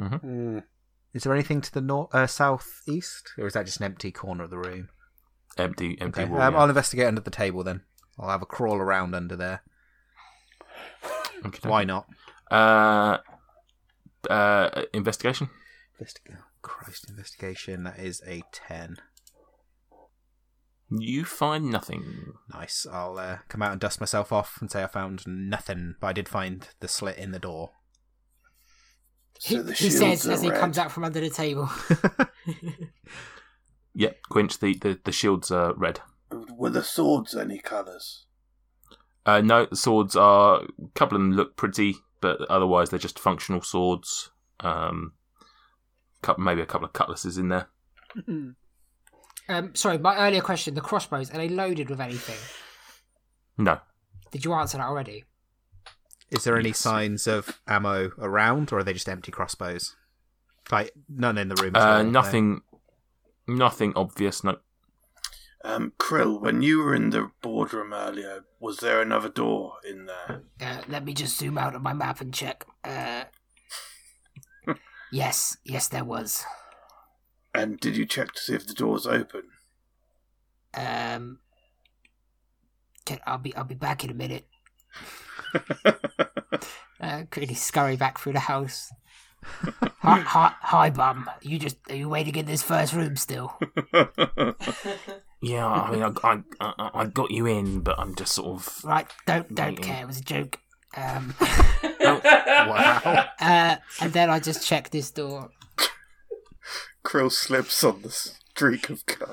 Mm. 0.00 0.64
Is 1.14 1.22
there 1.22 1.32
anything 1.32 1.60
to 1.60 1.72
the 1.72 1.80
north, 1.80 2.12
uh, 2.12 2.26
southeast, 2.26 3.30
or 3.38 3.46
is 3.46 3.52
that 3.54 3.66
just 3.66 3.78
an 3.78 3.84
empty 3.84 4.10
corner 4.10 4.44
of 4.44 4.50
the 4.50 4.58
room? 4.58 4.88
empty, 5.56 5.96
empty 6.00 6.22
Okay, 6.22 6.30
wall. 6.30 6.40
um, 6.40 6.54
yeah. 6.54 6.60
I'll 6.60 6.68
investigate 6.68 7.06
under 7.06 7.20
the 7.20 7.30
table 7.30 7.62
then. 7.62 7.82
I'll 8.18 8.30
have 8.30 8.42
a 8.42 8.46
crawl 8.46 8.78
around 8.78 9.14
under 9.14 9.36
there. 9.36 9.62
Okay. 11.46 11.68
Why 11.68 11.84
not? 11.84 12.08
Uh, 12.50 13.18
uh, 14.28 14.82
investigation. 14.92 15.50
Investig- 16.00 16.32
oh, 16.36 16.42
Christ, 16.68 17.08
investigation. 17.08 17.84
That 17.84 17.98
is 17.98 18.22
a 18.26 18.42
ten. 18.52 18.96
You 20.90 21.24
find 21.24 21.70
nothing. 21.70 22.34
Nice. 22.52 22.86
I'll 22.90 23.18
uh, 23.18 23.38
come 23.48 23.62
out 23.62 23.72
and 23.72 23.80
dust 23.80 24.00
myself 24.00 24.32
off 24.32 24.58
and 24.60 24.70
say 24.70 24.82
I 24.82 24.86
found 24.86 25.22
nothing, 25.26 25.96
but 26.00 26.06
I 26.06 26.12
did 26.12 26.28
find 26.28 26.66
the 26.80 26.88
slit 26.88 27.18
in 27.18 27.32
the 27.32 27.38
door. 27.38 27.72
he, 29.40 29.56
So 29.56 29.62
the 29.62 29.72
he 29.74 29.90
says 29.90 30.26
are 30.26 30.32
as 30.32 30.42
he 30.42 30.50
comes 30.50 30.78
out 30.78 30.90
from 30.90 31.04
under 31.04 31.20
the 31.20 31.30
table. 31.30 31.68
Yep, 33.98 34.16
Quinch. 34.30 34.60
The, 34.60 34.74
the, 34.74 35.00
the 35.04 35.10
shields 35.10 35.50
are 35.50 35.74
red. 35.74 36.00
Were 36.30 36.70
the 36.70 36.84
swords 36.84 37.34
any 37.34 37.58
colours? 37.58 38.26
Uh, 39.26 39.40
no, 39.40 39.66
the 39.66 39.74
swords 39.74 40.14
are. 40.14 40.60
A 40.62 40.88
couple 40.94 41.16
of 41.16 41.22
them 41.22 41.32
look 41.32 41.56
pretty, 41.56 41.96
but 42.20 42.40
otherwise 42.42 42.90
they're 42.90 43.00
just 43.00 43.18
functional 43.18 43.60
swords. 43.60 44.30
Um, 44.60 45.14
couple, 46.22 46.42
maybe 46.44 46.60
a 46.60 46.66
couple 46.66 46.86
of 46.86 46.92
cutlasses 46.92 47.38
in 47.38 47.48
there. 47.48 47.68
um, 49.48 49.74
sorry, 49.74 49.98
my 49.98 50.16
earlier 50.16 50.40
question: 50.42 50.74
the 50.74 50.80
crossbows 50.80 51.30
are 51.30 51.38
they 51.38 51.48
loaded 51.48 51.88
with 51.90 52.00
anything? 52.00 52.38
No, 53.56 53.80
Did 54.30 54.44
you 54.44 54.52
answer 54.52 54.78
that 54.78 54.86
already? 54.86 55.24
Is 56.30 56.44
there 56.44 56.56
any 56.58 56.68
Yes. 56.70 56.78
signs 56.78 57.26
of 57.26 57.60
ammo 57.66 58.10
around, 58.18 58.72
or 58.72 58.78
are 58.78 58.84
they 58.84 58.92
just 58.92 59.08
empty 59.08 59.32
crossbows? 59.32 59.96
Like 60.70 60.92
none 61.08 61.38
in 61.38 61.48
the 61.48 61.54
room. 61.60 61.74
at 61.74 61.82
uh, 61.82 61.86
all, 61.98 62.04
no? 62.04 62.10
nothing. 62.10 62.60
Nothing 63.46 63.94
obvious. 63.96 64.44
No. 64.44 64.58
Um, 65.64 65.92
Krill, 65.98 66.38
when 66.40 66.60
you 66.62 66.78
were 66.82 66.94
in 66.94 67.10
the 67.10 67.30
boardroom 67.40 67.92
earlier, 67.94 68.44
was 68.60 68.76
there 68.78 69.00
another 69.00 69.30
door 69.30 69.76
in 69.88 70.04
there? 70.06 70.42
Uh, 70.60 70.82
let 70.86 71.04
me 71.04 71.14
just 71.14 71.36
zoom 71.38 71.56
out 71.58 71.74
on 71.74 71.82
my 71.82 71.94
map 71.94 72.20
and 72.20 72.32
check. 72.32 72.64
Uh, 72.84 73.24
yes, 75.12 75.56
yes, 75.64 75.88
there 75.88 76.04
was. 76.04 76.44
And 77.54 77.78
did 77.80 77.96
you 77.96 78.06
check 78.06 78.32
to 78.32 78.40
see 78.40 78.54
if 78.54 78.66
the 78.66 78.74
door's 78.74 79.06
open? 79.06 79.42
Um, 80.74 81.38
can, 83.04 83.18
I'll 83.26 83.38
be 83.38 83.54
I'll 83.56 83.64
be 83.64 83.74
back 83.74 84.04
in 84.04 84.10
a 84.10 84.14
minute. 84.14 84.46
Uh, 87.00 87.22
quickly 87.30 87.54
scurry 87.54 87.94
back 87.94 88.18
through 88.18 88.32
the 88.32 88.40
house. 88.40 88.90
hi, 89.44 90.18
hi, 90.20 90.52
hi, 90.60 90.90
bum. 90.90 91.30
You 91.42 91.56
just 91.56 91.76
are 91.88 91.94
you 91.94 92.08
waiting 92.08 92.34
in 92.34 92.44
this 92.46 92.62
first 92.64 92.92
room 92.92 93.14
still? 93.14 93.56
Yeah, 95.40 95.64
I 95.68 95.90
mean, 95.92 96.02
I, 96.02 96.10
I, 96.24 96.42
I, 96.58 96.90
I 96.94 97.04
got 97.06 97.30
you 97.30 97.46
in, 97.46 97.80
but 97.80 97.96
I'm 98.00 98.16
just 98.16 98.32
sort 98.32 98.48
of. 98.48 98.84
Right, 98.84 99.06
don't 99.26 99.54
don't 99.54 99.68
Waiting. 99.68 99.84
care. 99.84 100.02
It 100.02 100.06
was 100.08 100.18
a 100.18 100.24
joke. 100.24 100.58
Um, 100.96 101.34
Wow. 102.00 103.26
uh, 103.40 103.76
and 104.00 104.12
then 104.12 104.30
I 104.30 104.40
just 104.40 104.66
check 104.66 104.90
this 104.90 105.10
door. 105.10 105.50
Krill 107.04 107.30
slips 107.30 107.82
on 107.84 108.02
the 108.02 108.10
streak 108.10 108.90
of 108.90 109.04
cum. 109.06 109.32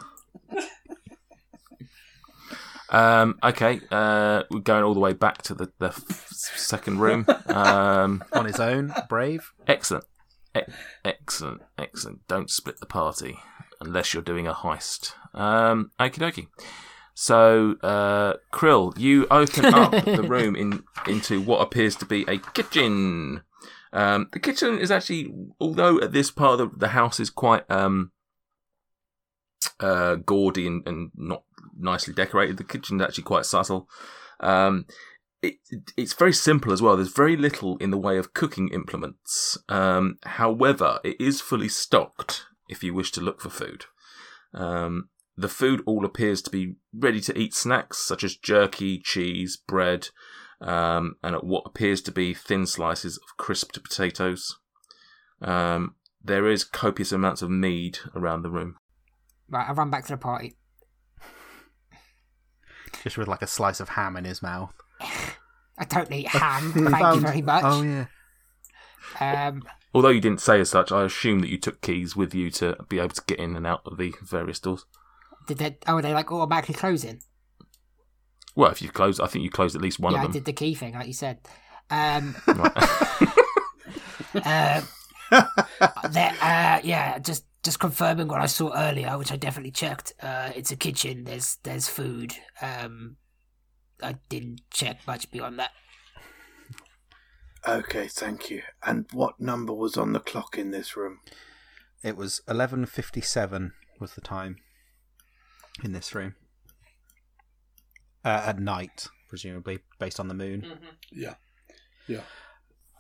Um, 2.90 3.40
okay, 3.44 3.82
uh, 3.92 4.44
we're 4.52 4.60
going 4.60 4.84
all 4.84 4.94
the 4.94 5.00
way 5.00 5.14
back 5.14 5.42
to 5.44 5.56
the, 5.56 5.72
the 5.80 5.88
f- 5.88 6.28
second 6.30 7.00
room. 7.00 7.26
Um, 7.48 8.24
On 8.32 8.46
his 8.46 8.60
own, 8.60 8.94
brave. 9.10 9.52
excellent. 9.68 10.06
E- 10.56 10.62
excellent, 11.04 11.62
excellent. 11.78 12.28
Don't 12.28 12.50
split 12.52 12.80
the 12.80 12.86
party 12.86 13.38
unless 13.82 14.14
you're 14.14 14.24
doing 14.24 14.48
a 14.48 14.54
heist. 14.54 15.14
Um, 15.34 15.92
okie 16.00 16.20
dokie. 16.20 16.48
So, 17.18 17.78
uh, 17.82 18.34
Krill, 18.54 18.98
you 19.00 19.26
open 19.32 19.66
up 19.66 19.92
the 20.04 20.22
room 20.28 20.54
in 20.54 20.84
into 21.08 21.42
what 21.42 21.62
appears 21.62 21.96
to 21.98 22.06
be 22.06 22.26
a 22.28 22.38
kitchen. 22.38 23.42
Um, 23.94 24.28
the 24.34 24.40
kitchen 24.40 24.78
is 24.78 24.92
actually, 24.92 25.34
although 25.60 25.98
at 26.02 26.12
this 26.12 26.30
part 26.30 26.60
of 26.60 26.74
the, 26.74 26.78
the 26.78 26.88
house 26.90 27.22
is 27.22 27.30
quite 27.30 27.64
um, 27.72 28.12
uh, 29.80 30.16
gaudy 30.16 30.68
and, 30.68 30.86
and 30.86 31.12
not 31.16 31.44
nicely 31.80 32.14
decorated, 32.14 32.58
the 32.58 32.66
kitchen 32.66 33.00
is 33.00 33.08
actually 33.08 33.24
quite 33.24 33.46
subtle. 33.46 33.88
Um, 34.42 34.86
it, 35.42 35.56
it's 35.96 36.14
very 36.14 36.34
simple 36.34 36.74
as 36.74 36.82
well. 36.82 36.98
There's 36.98 37.14
very 37.14 37.38
little 37.38 37.78
in 37.78 37.92
the 37.92 37.98
way 37.98 38.18
of 38.18 38.34
cooking 38.34 38.68
implements. 38.70 39.58
Um, 39.70 40.18
however, 40.24 41.00
it 41.06 41.16
is 41.18 41.40
fully 41.40 41.70
stocked 41.70 42.44
if 42.68 42.84
you 42.84 42.94
wish 42.94 43.14
to 43.14 43.22
look 43.22 43.40
for 43.40 43.50
food. 43.50 43.86
Um, 44.54 45.08
the 45.38 45.50
food 45.50 45.82
all 45.86 46.06
appears 46.06 46.42
to 46.44 46.50
be 46.50 46.76
ready 46.94 47.20
to 47.22 47.38
eat 47.38 47.54
snacks 47.54 47.98
such 47.98 48.24
as 48.24 48.36
jerky, 48.36 49.00
cheese, 49.00 49.58
bread, 49.58 50.10
um, 50.62 51.16
and 51.24 51.36
what 51.38 51.64
appears 51.66 52.02
to 52.04 52.12
be 52.12 52.34
thin 52.34 52.66
slices 52.66 53.18
of 53.18 53.38
crisped 53.38 53.82
potatoes. 53.84 54.58
Um, 55.42 55.96
there 56.24 56.48
is 56.48 56.64
copious 56.64 57.12
amounts 57.12 57.42
of 57.42 57.50
mead 57.50 58.00
around 58.16 58.42
the 58.42 58.50
room. 58.50 58.78
Right, 59.50 59.70
I 59.70 59.74
run 59.74 59.90
back 59.90 60.06
to 60.06 60.14
the 60.14 60.18
party. 60.18 60.56
Just 63.04 63.18
with 63.18 63.28
like 63.28 63.42
a 63.42 63.48
slice 63.48 63.80
of 63.80 63.90
ham 63.90 64.16
in 64.16 64.26
his 64.26 64.42
mouth. 64.42 64.74
I 65.78 65.84
don't 65.88 66.12
eat 66.12 66.28
ham. 66.30 66.72
We 66.74 66.86
thank 66.90 67.16
you 67.16 67.22
very 67.22 67.42
much. 67.42 67.64
Oh 67.66 67.84
yeah. 67.84 68.06
Um, 69.20 69.64
Although 69.94 70.10
you 70.10 70.22
didn't 70.22 70.42
say 70.42 70.60
as 70.60 70.70
such, 70.70 70.92
I 70.92 71.04
assume 71.04 71.40
that 71.40 71.50
you 71.50 71.58
took 71.58 71.82
keys 71.82 72.16
with 72.16 72.34
you 72.34 72.50
to 72.52 72.76
be 72.90 73.00
able 73.00 73.10
to 73.10 73.22
get 73.28 73.40
in 73.40 73.56
and 73.56 73.68
out 73.68 73.82
of 73.86 73.98
the 73.98 74.14
various 74.22 74.60
doors. 74.60 74.86
Did 75.48 75.58
they? 75.58 75.78
Oh, 75.88 75.98
are 75.98 76.02
they 76.02 76.14
like 76.14 76.32
automatically 76.32 76.76
closing? 76.76 77.22
Well, 78.56 78.72
if 78.72 78.82
you 78.82 78.90
close, 78.90 79.20
I 79.20 79.28
think 79.28 79.44
you 79.44 79.50
closed 79.50 79.76
at 79.76 79.82
least 79.82 80.00
one 80.00 80.14
yeah, 80.14 80.20
of 80.20 80.24
I 80.24 80.28
them. 80.28 80.34
did 80.34 80.46
the 80.46 80.54
key 80.54 80.76
thing, 80.76 80.94
like 80.94 81.08
you 81.08 81.14
said. 81.14 81.40
Um, 81.90 82.36
uh, 82.48 84.82
uh, 85.32 86.80
yeah, 86.84 87.20
just 87.20 87.46
just 87.64 87.80
confirming 87.80 88.28
what 88.28 88.42
I 88.42 88.46
saw 88.46 88.72
earlier, 88.76 89.18
which 89.18 89.32
I 89.32 89.36
definitely 89.36 89.72
checked. 89.72 90.14
Uh, 90.22 90.52
it's 90.56 90.72
a 90.72 90.76
kitchen. 90.76 91.26
There's 91.26 91.58
there's 91.64 91.90
food. 91.90 92.34
Um, 92.62 93.18
I 94.02 94.16
didn't 94.30 94.62
check 94.72 95.06
much 95.06 95.32
beyond 95.32 95.60
that. 95.60 95.72
Okay, 97.68 98.08
thank 98.08 98.50
you. 98.50 98.62
And 98.86 99.08
what 99.12 99.40
number 99.40 99.74
was 99.74 99.98
on 99.98 100.14
the 100.14 100.20
clock 100.20 100.58
in 100.58 100.72
this 100.72 100.96
room? 100.96 101.20
It 102.04 102.16
was 102.16 102.42
eleven 102.48 102.86
fifty 102.86 103.22
seven 103.22 103.74
was 104.00 104.14
the 104.14 104.22
time 104.22 104.58
in 105.84 105.92
this 105.92 106.14
room. 106.16 106.36
Uh, 108.24 108.44
at 108.46 108.60
night, 108.60 109.08
presumably, 109.30 109.80
based 110.00 110.20
on 110.20 110.28
the 110.28 110.34
moon. 110.34 110.62
Mhm. 110.62 110.96
Yeah. 111.12 111.36
Yeah. 112.08 112.22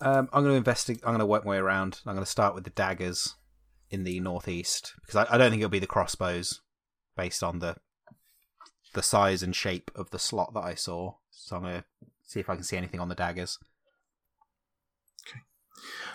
Um, 0.01 0.29
I'm 0.34 0.44
going 0.44 0.53
to 0.53 0.58
investigate. 0.58 1.01
I'm 1.03 1.12
going 1.12 1.20
to 1.20 1.25
work 1.25 1.46
my 1.46 1.51
way 1.51 1.58
around. 1.58 2.01
I'm 2.05 2.13
going 2.13 2.25
to 2.25 2.29
start 2.29 2.53
with 2.53 2.63
the 2.63 2.70
daggers 2.70 3.36
in 3.89 4.03
the 4.03 4.20
northeast 4.20 4.94
because 5.01 5.15
I, 5.15 5.34
I 5.34 5.38
don't 5.38 5.50
think 5.51 5.62
it'll 5.62 5.70
be 5.70 5.79
the 5.79 5.88
crossbows, 5.88 6.62
based 7.15 7.41
on 7.44 7.60
the 7.60 7.77
the 8.94 9.01
size 9.03 9.41
and 9.41 9.55
shape 9.55 9.89
of 9.96 10.12
the 10.12 10.20
slot 10.20 10.53
that 10.53 10.63
I 10.63 10.75
saw. 10.75 11.15
So 11.32 11.55
I'm 11.55 11.63
going 11.63 11.79
to 11.82 11.86
see 12.24 12.39
if 12.39 12.50
I 12.50 12.55
can 12.55 12.63
see 12.63 12.77
anything 12.77 13.00
on 13.00 13.10
the 13.10 13.15
daggers. 13.15 13.58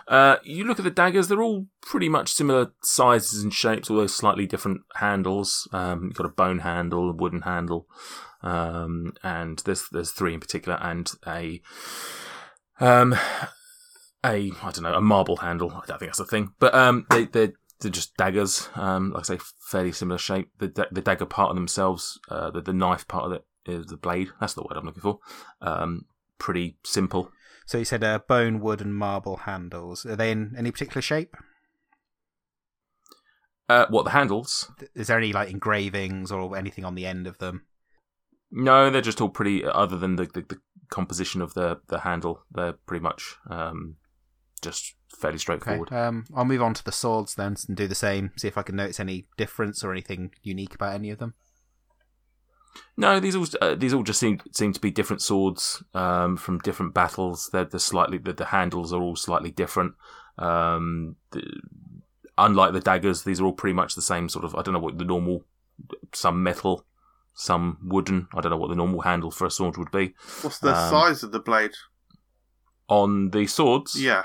Uh, 0.09 0.37
you 0.45 0.65
look 0.65 0.79
at 0.79 0.85
the 0.85 0.91
daggers; 0.91 1.29
they're 1.29 1.43
all 1.43 1.67
pretty 1.83 2.09
much 2.09 2.33
similar 2.33 2.73
sizes 2.83 3.43
and 3.43 3.53
shapes, 3.53 3.91
although 3.91 4.07
slightly 4.07 4.47
different 4.47 4.83
handles. 4.97 5.69
Um, 5.73 6.05
you've 6.05 6.15
got 6.15 6.27
a 6.27 6.31
bone 6.31 6.61
handle, 6.61 7.11
a 7.11 7.13
wooden 7.13 7.43
handle, 7.43 7.87
um, 8.43 9.15
and 9.23 9.59
there's 9.61 9.89
there's 9.91 10.11
three 10.11 10.35
in 10.35 10.41
particular, 10.41 10.79
and 10.81 11.11
a 11.27 11.61
um, 12.81 13.15
a 14.25 14.53
I 14.63 14.71
don't 14.71 14.83
know 14.83 14.95
a 14.95 15.01
marble 15.01 15.37
handle. 15.37 15.71
I 15.71 15.87
don't 15.87 15.99
think 15.99 16.11
that's 16.11 16.21
a 16.21 16.25
thing, 16.25 16.53
but 16.59 16.75
um, 16.75 17.07
they 17.11 17.25
they 17.27 17.53
they're 17.81 17.91
just 17.91 18.17
daggers. 18.17 18.69
Um, 18.75 19.13
like 19.13 19.25
I 19.31 19.37
say, 19.37 19.45
fairly 19.61 19.93
similar 19.93 20.19
shape. 20.19 20.51
The 20.59 20.69
da- 20.69 20.85
the 20.91 21.01
dagger 21.03 21.27
part 21.27 21.51
of 21.51 21.57
themselves, 21.57 22.19
uh, 22.29 22.51
the 22.51 22.61
the 22.61 22.73
knife 22.73 23.09
part 23.09 23.27
of 23.27 23.33
it 23.33 23.45
is 23.67 23.87
the 23.87 23.97
blade. 23.97 24.29
That's 24.41 24.55
the 24.55 24.63
word 24.63 24.77
I'm 24.77 24.87
looking 24.87 25.03
for. 25.03 25.19
Um, 25.61 26.07
pretty 26.39 26.77
simple. 26.85 27.31
So 27.71 27.79
you 27.79 27.85
said 27.85 28.03
uh, 28.03 28.19
bone, 28.19 28.59
wood, 28.59 28.81
and 28.81 28.93
marble 28.93 29.37
handles. 29.37 30.05
Are 30.05 30.17
they 30.17 30.33
in 30.33 30.57
any 30.59 30.73
particular 30.73 31.01
shape? 31.01 31.37
Uh, 33.69 33.87
what 33.91 34.03
the 34.03 34.11
handles? 34.11 34.73
Is 34.97 35.07
there 35.07 35.17
any 35.17 35.33
like 35.33 35.51
engravings 35.51 36.33
or 36.33 36.57
anything 36.57 36.85
on 36.85 36.97
the 36.97 37.07
end 37.07 37.29
of 37.29 37.39
them? 37.39 37.67
No, 38.51 38.91
they're 38.91 39.01
just 39.01 39.21
all 39.21 39.29
pretty. 39.29 39.65
Other 39.65 39.97
than 39.97 40.17
the, 40.17 40.25
the, 40.25 40.41
the 40.49 40.59
composition 40.89 41.41
of 41.41 41.55
the 41.55 41.81
the 41.87 42.01
handle, 42.01 42.43
they're 42.51 42.73
pretty 42.73 43.05
much 43.05 43.37
um, 43.49 43.99
just 44.61 44.97
fairly 45.17 45.37
Okay. 45.37 45.39
straightforward. 45.39 45.93
Um, 45.93 46.25
I'll 46.35 46.45
move 46.45 46.63
on 46.63 46.75
to 46.75 46.85
the 46.85 46.91
swords 46.91 47.37
then 47.37 47.55
and 47.69 47.77
do 47.77 47.87
the 47.87 47.95
same. 47.95 48.33
See 48.37 48.49
if 48.49 48.59
I 48.59 48.63
can 48.63 48.75
notice 48.75 48.99
any 48.99 49.29
difference 49.37 49.85
or 49.85 49.93
anything 49.93 50.33
unique 50.43 50.75
about 50.75 50.95
any 50.95 51.11
of 51.11 51.21
them. 51.21 51.35
No, 52.97 53.19
these 53.21 53.35
all 53.37 53.47
uh, 53.61 53.75
these 53.75 53.95
all 53.95 54.03
just 54.03 54.21
seem 54.21 54.41
seem 54.53 54.73
to 54.73 54.81
be 54.81 54.91
different 54.91 55.23
swords 55.23 55.83
um, 55.95 56.37
from 56.37 56.59
different 56.59 56.95
battles. 56.95 57.49
They're, 57.53 57.65
they're 57.65 57.81
slightly 57.81 58.19
the, 58.19 58.33
the 58.33 58.47
handles 58.47 58.93
are 58.93 59.01
all 59.01 59.17
slightly 59.17 59.51
different. 59.51 59.95
Um, 60.39 61.17
the, 61.31 61.43
unlike 62.39 62.73
the 62.73 62.81
daggers, 62.81 63.25
these 63.25 63.41
are 63.41 63.45
all 63.47 63.53
pretty 63.53 63.75
much 63.75 63.95
the 63.95 64.03
same 64.03 64.29
sort 64.29 64.45
of. 64.45 64.55
I 64.55 64.63
don't 64.63 64.75
know 64.75 64.81
what 64.81 64.99
the 64.99 65.05
normal, 65.05 65.45
some 66.13 66.43
metal, 66.43 66.85
some 67.35 67.79
wooden. 67.83 68.29
I 68.35 68.41
don't 68.41 68.51
know 68.51 68.57
what 68.59 68.69
the 68.71 68.77
normal 68.77 69.01
handle 69.01 69.31
for 69.31 69.47
a 69.47 69.51
sword 69.51 69.77
would 69.77 69.91
be. 69.91 70.15
What's 70.43 70.59
the 70.59 70.77
Um, 70.77 70.91
size 70.91 71.23
of 71.23 71.33
the 71.33 71.41
blade? 71.41 71.73
On 72.89 73.31
the 73.31 73.47
swords, 73.47 74.01
Yeah. 74.01 74.25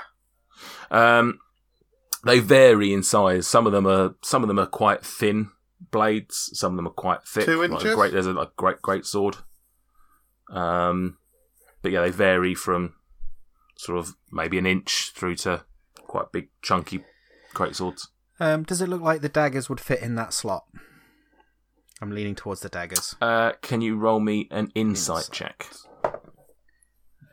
Um, 0.90 1.38
they 2.24 2.40
vary 2.40 2.92
in 2.92 3.02
size. 3.02 3.46
Some 3.46 3.66
of 3.66 3.72
them 3.72 3.86
are 3.86 4.14
some 4.22 4.42
of 4.42 4.48
them 4.48 4.58
are 4.58 4.66
quite 4.66 5.04
thin 5.04 5.50
blades. 5.90 6.50
Some 6.54 6.72
of 6.72 6.76
them 6.76 6.86
are 6.86 6.90
quite 6.90 7.22
thick. 7.26 7.44
Two 7.46 7.60
Like, 7.62 7.70
inches? 7.70 7.94
great. 7.94 8.12
There's 8.12 8.26
a 8.26 8.32
like, 8.32 8.54
great 8.56 8.80
great 8.82 9.04
sword. 9.06 9.36
Um, 10.50 11.18
but 11.82 11.92
yeah, 11.92 12.00
they 12.02 12.10
vary 12.10 12.54
from 12.54 12.94
sort 13.76 13.98
of 13.98 14.14
maybe 14.32 14.58
an 14.58 14.66
inch 14.66 15.12
through 15.14 15.36
to 15.36 15.64
quite 16.06 16.32
big 16.32 16.48
chunky 16.62 17.04
great 17.54 17.74
swords. 17.76 18.08
Um, 18.38 18.62
does 18.64 18.80
it 18.80 18.88
look 18.88 19.00
like 19.02 19.20
the 19.22 19.28
daggers 19.28 19.68
would 19.68 19.80
fit 19.80 20.00
in 20.02 20.14
that 20.16 20.32
slot? 20.32 20.64
I'm 22.02 22.10
leaning 22.10 22.34
towards 22.34 22.60
the 22.60 22.68
daggers. 22.68 23.16
Uh, 23.22 23.52
can 23.62 23.80
you 23.80 23.96
roll 23.96 24.20
me 24.20 24.48
an 24.50 24.70
insight 24.74 25.28
Insight. 25.28 25.32
check? 25.32 25.66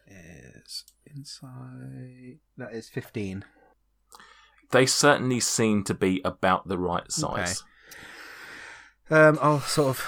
Is 0.08 0.84
inside 1.06 2.40
that 2.58 2.74
is 2.74 2.90
fifteen. 2.90 3.44
They 4.72 4.86
certainly 4.86 5.40
seem 5.40 5.84
to 5.84 5.94
be 5.94 6.22
about 6.26 6.68
the 6.68 6.78
right 6.78 7.12
size. 7.12 7.64
Um, 9.10 9.38
I'll 9.42 9.60
sort 9.62 9.90
of 9.90 10.06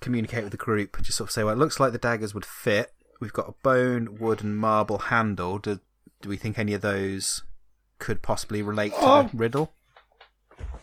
communicate 0.00 0.42
with 0.44 0.52
the 0.52 0.56
group 0.56 1.00
just 1.02 1.18
sort 1.18 1.28
of 1.28 1.32
say, 1.32 1.44
well, 1.44 1.52
it 1.54 1.58
looks 1.58 1.78
like 1.78 1.92
the 1.92 1.98
daggers 1.98 2.34
would 2.34 2.44
fit. 2.44 2.92
We've 3.20 3.32
got 3.32 3.48
a 3.48 3.54
bone, 3.62 4.16
wood, 4.18 4.42
and 4.42 4.56
marble 4.56 4.98
handle. 4.98 5.58
Do, 5.58 5.78
do 6.22 6.28
we 6.28 6.36
think 6.36 6.58
any 6.58 6.72
of 6.72 6.80
those 6.80 7.42
could 7.98 8.22
possibly 8.22 8.62
relate 8.62 8.92
to 8.92 8.98
Oh. 9.00 9.22
the 9.30 9.36
riddle? 9.36 9.72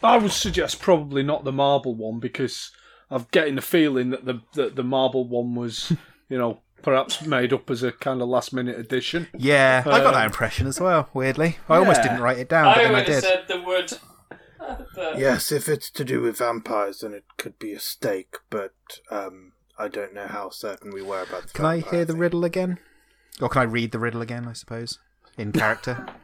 I 0.04 0.18
would 0.18 0.32
suggest 0.32 0.80
probably 0.80 1.24
not 1.24 1.44
the 1.44 1.52
marble 1.52 1.96
one 1.96 2.20
because 2.20 2.72
I'm 3.10 3.26
getting 3.32 3.56
the 3.56 3.62
feeling 3.62 4.12
that 4.12 4.26
the 4.26 4.42
that 4.54 4.76
the 4.76 4.84
marble 4.84 5.28
one 5.28 5.56
was, 5.56 5.92
you 6.30 6.38
know, 6.38 6.62
perhaps 6.84 7.26
made 7.26 7.54
up 7.54 7.70
as 7.72 7.82
a 7.82 7.92
kind 7.92 8.22
of 8.22 8.28
last 8.28 8.54
minute 8.54 8.78
addition. 8.78 9.28
Yeah, 9.36 9.82
I 9.86 10.00
got 10.02 10.14
that 10.14 10.20
Um, 10.22 10.26
impression 10.28 10.68
as 10.68 10.80
well. 10.80 11.10
Weirdly, 11.14 11.58
I 11.68 11.78
almost 11.78 12.04
didn't 12.04 12.22
write 12.22 12.38
it 12.38 12.50
down, 12.50 12.66
but 12.76 12.78
I 12.78 12.84
then 12.84 12.96
I 12.96 13.04
did. 13.04 13.24
said 13.24 13.46
the 13.48 13.62
wood. 13.62 13.94
but 14.96 15.18
Yes, 15.20 15.52
if 15.52 15.68
it's 15.70 15.90
to 15.92 16.04
do 16.06 16.22
with 16.22 16.38
vampires, 16.38 17.00
then 17.00 17.14
it 17.14 17.26
could 17.38 17.58
be 17.60 17.74
a 17.74 17.80
stake, 17.80 18.36
but 18.50 18.74
um, 19.12 19.54
I 19.78 19.88
don't 19.88 20.14
know 20.14 20.28
how 20.28 20.50
certain 20.50 20.92
we 20.94 21.02
were 21.02 21.22
about 21.24 21.44
the 21.48 21.54
Can 21.54 21.66
I 21.66 21.76
vampire 21.80 21.92
hear 21.92 22.06
the 22.06 22.14
thing. 22.14 22.20
riddle 22.20 22.46
again? 22.46 22.80
Or 23.42 23.50
can 23.50 23.62
I 23.62 23.66
read 23.66 23.92
the 23.92 24.00
riddle 24.00 24.22
again? 24.22 24.48
I 24.48 24.54
suppose 24.54 25.00
in 25.38 25.52
character. 25.52 26.06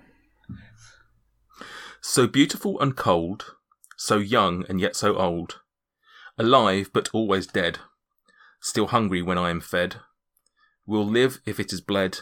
So 2.06 2.28
beautiful 2.28 2.80
and 2.82 2.98
cold, 2.98 3.56
so 3.96 4.18
young 4.18 4.66
and 4.68 4.82
yet 4.82 4.94
so 4.96 5.16
old, 5.16 5.62
alive 6.38 6.90
but 6.94 7.10
always 7.14 7.48
dead, 7.48 7.80
still 8.60 8.88
hungry 8.88 9.22
when 9.22 9.38
I 9.38 9.50
am 9.50 9.62
fed, 9.62 9.98
will 10.86 11.06
live 11.06 11.40
if 11.46 11.62
it 11.62 11.72
is 11.72 11.80
bled, 11.80 12.20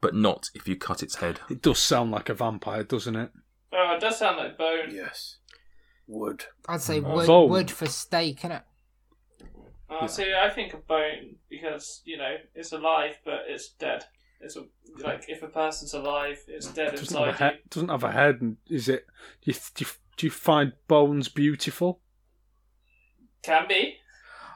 but 0.00 0.14
not 0.14 0.48
if 0.54 0.66
you 0.66 0.76
cut 0.76 1.02
its 1.02 1.16
head. 1.16 1.40
It 1.50 1.60
does 1.60 1.78
sound 1.78 2.10
like 2.10 2.30
a 2.30 2.34
vampire, 2.34 2.84
doesn't 2.84 3.16
it? 3.16 3.30
oh, 3.74 3.94
it 3.96 4.00
does 4.00 4.18
sound 4.18 4.38
like 4.38 4.56
bone. 4.56 4.90
Yes. 4.90 5.36
Wood. 6.06 6.44
I'd 6.68 6.80
say 6.80 6.98
Uh, 6.98 7.14
wood, 7.14 7.26
bone. 7.26 7.50
wood 7.50 7.70
for 7.70 7.86
stake, 7.86 8.40
innit? 8.40 8.62
Uh, 9.88 10.06
See, 10.06 10.32
I 10.34 10.48
think 10.50 10.72
of 10.74 10.86
bone 10.86 11.36
because 11.50 12.00
you 12.04 12.16
know 12.16 12.36
it's 12.54 12.72
alive, 12.72 13.18
but 13.24 13.40
it's 13.48 13.70
dead. 13.70 14.04
It's 14.40 14.56
a, 14.56 14.64
like 14.98 15.24
if 15.28 15.42
a 15.42 15.48
person's 15.48 15.94
alive, 15.94 16.38
it's 16.48 16.66
dead 16.66 16.94
It 16.94 16.96
doesn't 16.96 17.16
have 17.16 17.26
a 17.26 17.30
inside 17.30 17.38
head. 17.44 17.58
Doesn't 17.70 17.88
have 17.90 18.04
a 18.04 18.10
head. 18.12 18.40
And 18.40 18.56
is 18.68 18.88
it? 18.88 19.06
Do 19.44 19.52
you, 19.52 19.58
do 19.74 19.84
you, 19.84 19.90
do 20.16 20.26
you 20.26 20.30
find 20.30 20.72
bones 20.88 21.28
beautiful? 21.28 22.00
Can 23.42 23.68
be. 23.68 23.96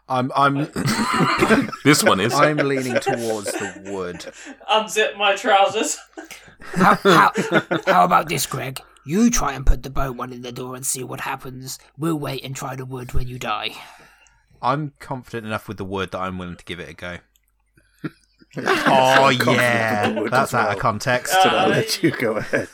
I'm 0.09 0.31
I'm 0.35 0.57
This 1.85 2.03
one 2.03 2.21
is. 2.21 2.33
I'm 2.35 2.57
leaning 2.59 2.95
towards 3.01 3.53
the 3.53 3.83
wood. 3.93 4.25
Unzip 4.71 5.17
my 5.17 5.35
trousers. 5.37 5.99
How, 6.75 6.95
how, 6.97 7.33
how 7.87 8.05
about 8.05 8.29
this, 8.29 8.47
Greg? 8.47 8.81
You 9.07 9.31
try 9.31 9.53
and 9.53 9.65
put 9.65 9.83
the 9.85 9.91
bone 9.91 10.17
one 10.17 10.33
in 10.33 10.43
the 10.43 10.51
door 10.53 10.75
and 10.75 10.85
see 10.85 11.05
what 11.05 11.21
happens. 11.21 11.79
We'll 11.97 12.19
wait 12.19 12.45
and 12.45 12.57
try 12.57 12.75
the 12.75 12.85
wood 12.85 13.13
when 13.15 13.29
you 13.29 13.39
die. 13.39 13.71
I'm 14.61 14.95
confident 14.99 15.47
enough 15.47 15.69
with 15.69 15.77
the 15.77 15.85
wood 15.85 16.11
that 16.11 16.19
I'm 16.19 16.39
willing 16.39 16.57
to 16.57 16.65
give 16.65 16.81
it 16.81 16.89
a 16.89 16.95
go. 16.95 17.19
Oh 18.59 19.29
yeah, 19.29 20.07
with 20.07 20.15
the 20.17 20.21
wood 20.23 20.33
that's 20.33 20.55
as 20.55 20.55
out 20.55 20.69
well. 20.69 20.77
of 20.77 20.83
context. 20.83 21.35
Uh, 21.35 21.41
I'll 21.49 21.69
let 21.69 22.03
you 22.03 22.11
go 22.11 22.37
ahead. 22.37 22.69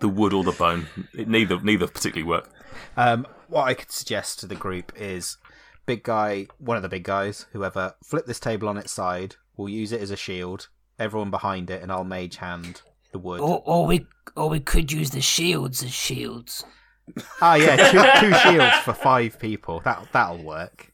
the 0.00 0.08
wood 0.08 0.34
or 0.34 0.44
the 0.44 0.52
bone. 0.52 0.86
It, 1.14 1.28
neither 1.28 1.58
neither 1.62 1.86
particularly 1.86 2.28
work. 2.28 2.50
Um, 2.96 3.26
what 3.48 3.62
I 3.64 3.74
could 3.74 3.90
suggest 3.90 4.38
to 4.40 4.46
the 4.46 4.54
group 4.54 4.92
is 4.94 5.38
big 5.86 6.02
guy, 6.02 6.46
one 6.58 6.76
of 6.76 6.82
the 6.82 6.88
big 6.90 7.04
guys, 7.04 7.46
whoever, 7.52 7.94
flip 8.04 8.26
this 8.26 8.38
table 8.40 8.68
on 8.68 8.76
its 8.76 8.92
side. 8.92 9.36
We'll 9.56 9.70
use 9.70 9.92
it 9.92 10.02
as 10.02 10.10
a 10.10 10.16
shield. 10.16 10.68
Everyone 10.98 11.30
behind 11.30 11.70
it, 11.70 11.82
and 11.82 11.90
I'll 11.90 12.04
mage 12.04 12.36
hand 12.36 12.82
the 13.12 13.18
wood. 13.18 13.40
Or, 13.40 13.62
or 13.64 13.86
we, 13.86 14.06
or 14.36 14.48
we 14.48 14.60
could 14.60 14.90
use 14.90 15.10
the 15.10 15.20
shields 15.20 15.82
as 15.82 15.92
shields. 15.92 16.64
Ah, 17.40 17.54
yeah, 17.56 17.76
two, 18.20 18.26
two 18.28 18.34
shields 18.38 18.76
for 18.78 18.92
five 18.92 19.38
people. 19.38 19.80
That 19.80 20.08
that'll 20.12 20.42
work. 20.42 20.92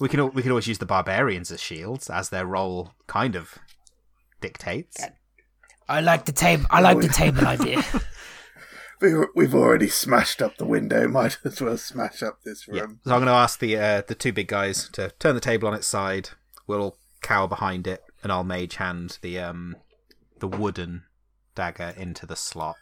We 0.00 0.08
can 0.08 0.32
we 0.32 0.42
can 0.42 0.50
always 0.52 0.66
use 0.66 0.78
the 0.78 0.86
barbarians 0.86 1.50
as 1.50 1.60
shields, 1.60 2.08
as 2.10 2.28
their 2.30 2.46
role 2.46 2.92
kind 3.06 3.34
of 3.34 3.58
dictates. 4.40 5.04
I 5.88 6.00
like 6.00 6.24
the 6.26 6.32
table. 6.32 6.66
I 6.70 6.80
like 6.80 7.00
the 7.00 7.08
table 7.08 7.46
idea. 7.46 7.82
We, 9.00 9.14
we've 9.34 9.54
already 9.54 9.88
smashed 9.88 10.42
up 10.42 10.56
the 10.56 10.66
window. 10.66 11.06
Might 11.08 11.38
as 11.44 11.60
well 11.60 11.76
smash 11.78 12.22
up 12.22 12.42
this 12.44 12.66
Yeah. 12.68 12.82
room. 12.82 13.00
So 13.04 13.12
I'm 13.12 13.18
going 13.20 13.26
to 13.26 13.32
ask 13.32 13.58
the 13.60 13.76
uh, 13.76 14.02
the 14.06 14.14
two 14.14 14.32
big 14.32 14.48
guys 14.48 14.88
to 14.92 15.12
turn 15.18 15.34
the 15.34 15.40
table 15.40 15.68
on 15.68 15.74
its 15.74 15.86
side. 15.86 16.30
We'll 16.66 16.82
all 16.82 16.96
cower 17.22 17.48
behind 17.48 17.86
it, 17.86 18.02
and 18.22 18.30
I'll 18.32 18.44
mage 18.44 18.76
hand 18.76 19.18
the 19.22 19.38
um 19.38 19.76
the 20.40 20.48
wooden 20.48 21.04
dagger 21.54 21.94
into 21.96 22.26
the 22.26 22.36
slot. 22.36 22.76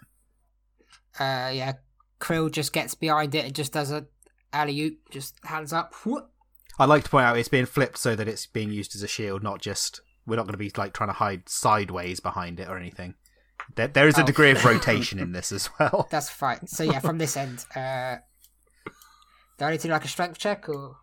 Uh, 1.18 1.50
yeah. 1.52 1.74
Krill 2.20 2.50
just 2.50 2.72
gets 2.72 2.94
behind 2.94 3.34
it 3.34 3.44
and 3.44 3.54
just 3.54 3.72
does 3.72 3.90
a 3.90 4.06
alley 4.52 4.80
oop, 4.80 4.98
just 5.10 5.34
hands 5.44 5.72
up. 5.72 5.94
Whoop. 6.04 6.30
I'd 6.78 6.88
like 6.88 7.04
to 7.04 7.10
point 7.10 7.24
out 7.26 7.38
it's 7.38 7.48
being 7.48 7.66
flipped 7.66 7.98
so 7.98 8.14
that 8.16 8.28
it's 8.28 8.46
being 8.46 8.70
used 8.70 8.94
as 8.94 9.02
a 9.02 9.08
shield, 9.08 9.42
not 9.42 9.60
just 9.60 10.00
we're 10.26 10.36
not 10.36 10.42
going 10.44 10.52
to 10.54 10.58
be 10.58 10.72
like 10.76 10.92
trying 10.92 11.08
to 11.08 11.14
hide 11.14 11.48
sideways 11.48 12.20
behind 12.20 12.58
it 12.60 12.68
or 12.68 12.76
anything. 12.78 13.14
There, 13.76 13.88
there 13.88 14.08
is 14.08 14.18
a 14.18 14.22
Oh. 14.22 14.26
degree 14.26 14.50
of 14.50 14.64
rotation 14.64 15.18
in 15.18 15.32
this 15.32 15.52
as 15.52 15.68
well. 15.78 16.06
That's 16.10 16.28
fine. 16.30 16.66
So 16.66 16.84
yeah, 16.84 16.98
from 17.00 17.18
this 17.18 17.36
end, 17.36 17.64
uh, 17.74 18.16
do 19.58 19.64
I 19.64 19.70
need 19.72 19.80
to 19.80 19.88
do 19.88 19.92
like 19.92 20.04
a 20.04 20.08
strength 20.08 20.38
check 20.38 20.68
or 20.68 20.96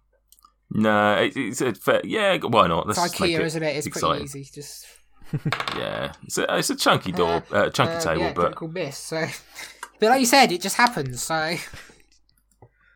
No, 0.71 1.15
it, 1.15 1.33
it's 1.35 1.61
a 1.61 1.73
fair, 1.73 2.01
yeah. 2.03 2.37
Why 2.37 2.67
not? 2.67 2.87
Let's 2.87 3.03
it's 3.03 3.19
make 3.19 3.31
IKEA, 3.31 3.39
it 3.39 3.45
isn't 3.45 3.63
it? 3.63 3.75
It's 3.77 3.87
exciting. 3.87 4.27
pretty 4.27 4.39
easy. 4.41 4.51
Just 4.53 4.85
Yeah, 5.77 6.13
it's 6.23 6.37
a, 6.37 6.57
it's 6.57 6.69
a 6.69 6.75
chunky 6.75 7.11
door, 7.11 7.43
uh, 7.51 7.69
chunky 7.69 7.93
uh, 7.93 7.99
table, 7.99 8.21
yeah, 8.21 8.33
but 8.33 8.41
critical 8.41 8.67
miss. 8.67 8.97
So, 8.97 9.25
but 9.99 10.09
like 10.09 10.19
you 10.19 10.25
said, 10.25 10.51
it 10.51 10.61
just 10.61 10.75
happens. 10.75 11.23
So 11.23 11.55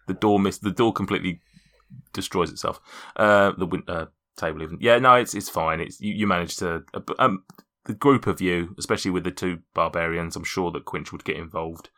the 0.07 0.13
door 0.13 0.39
miss 0.39 0.59
the 0.59 0.71
door 0.71 0.93
completely 0.93 1.41
destroys 2.13 2.51
itself. 2.51 2.79
Uh, 3.15 3.51
the 3.57 3.65
win- 3.65 3.83
uh, 3.87 4.05
table 4.37 4.61
even. 4.61 4.77
Yeah, 4.79 4.99
no, 4.99 5.15
it's 5.15 5.33
it's 5.33 5.49
fine. 5.49 5.79
It's 5.79 5.99
you, 5.99 6.13
you 6.13 6.27
managed 6.27 6.59
to 6.59 6.83
uh, 6.93 6.99
um 7.19 7.43
the 7.85 7.93
group 7.93 8.27
of 8.27 8.39
you, 8.41 8.75
especially 8.77 9.11
with 9.11 9.23
the 9.23 9.31
two 9.31 9.59
barbarians. 9.73 10.35
I'm 10.35 10.43
sure 10.43 10.71
that 10.71 10.85
Quinch 10.85 11.11
would 11.11 11.23
get 11.23 11.37
involved. 11.37 11.89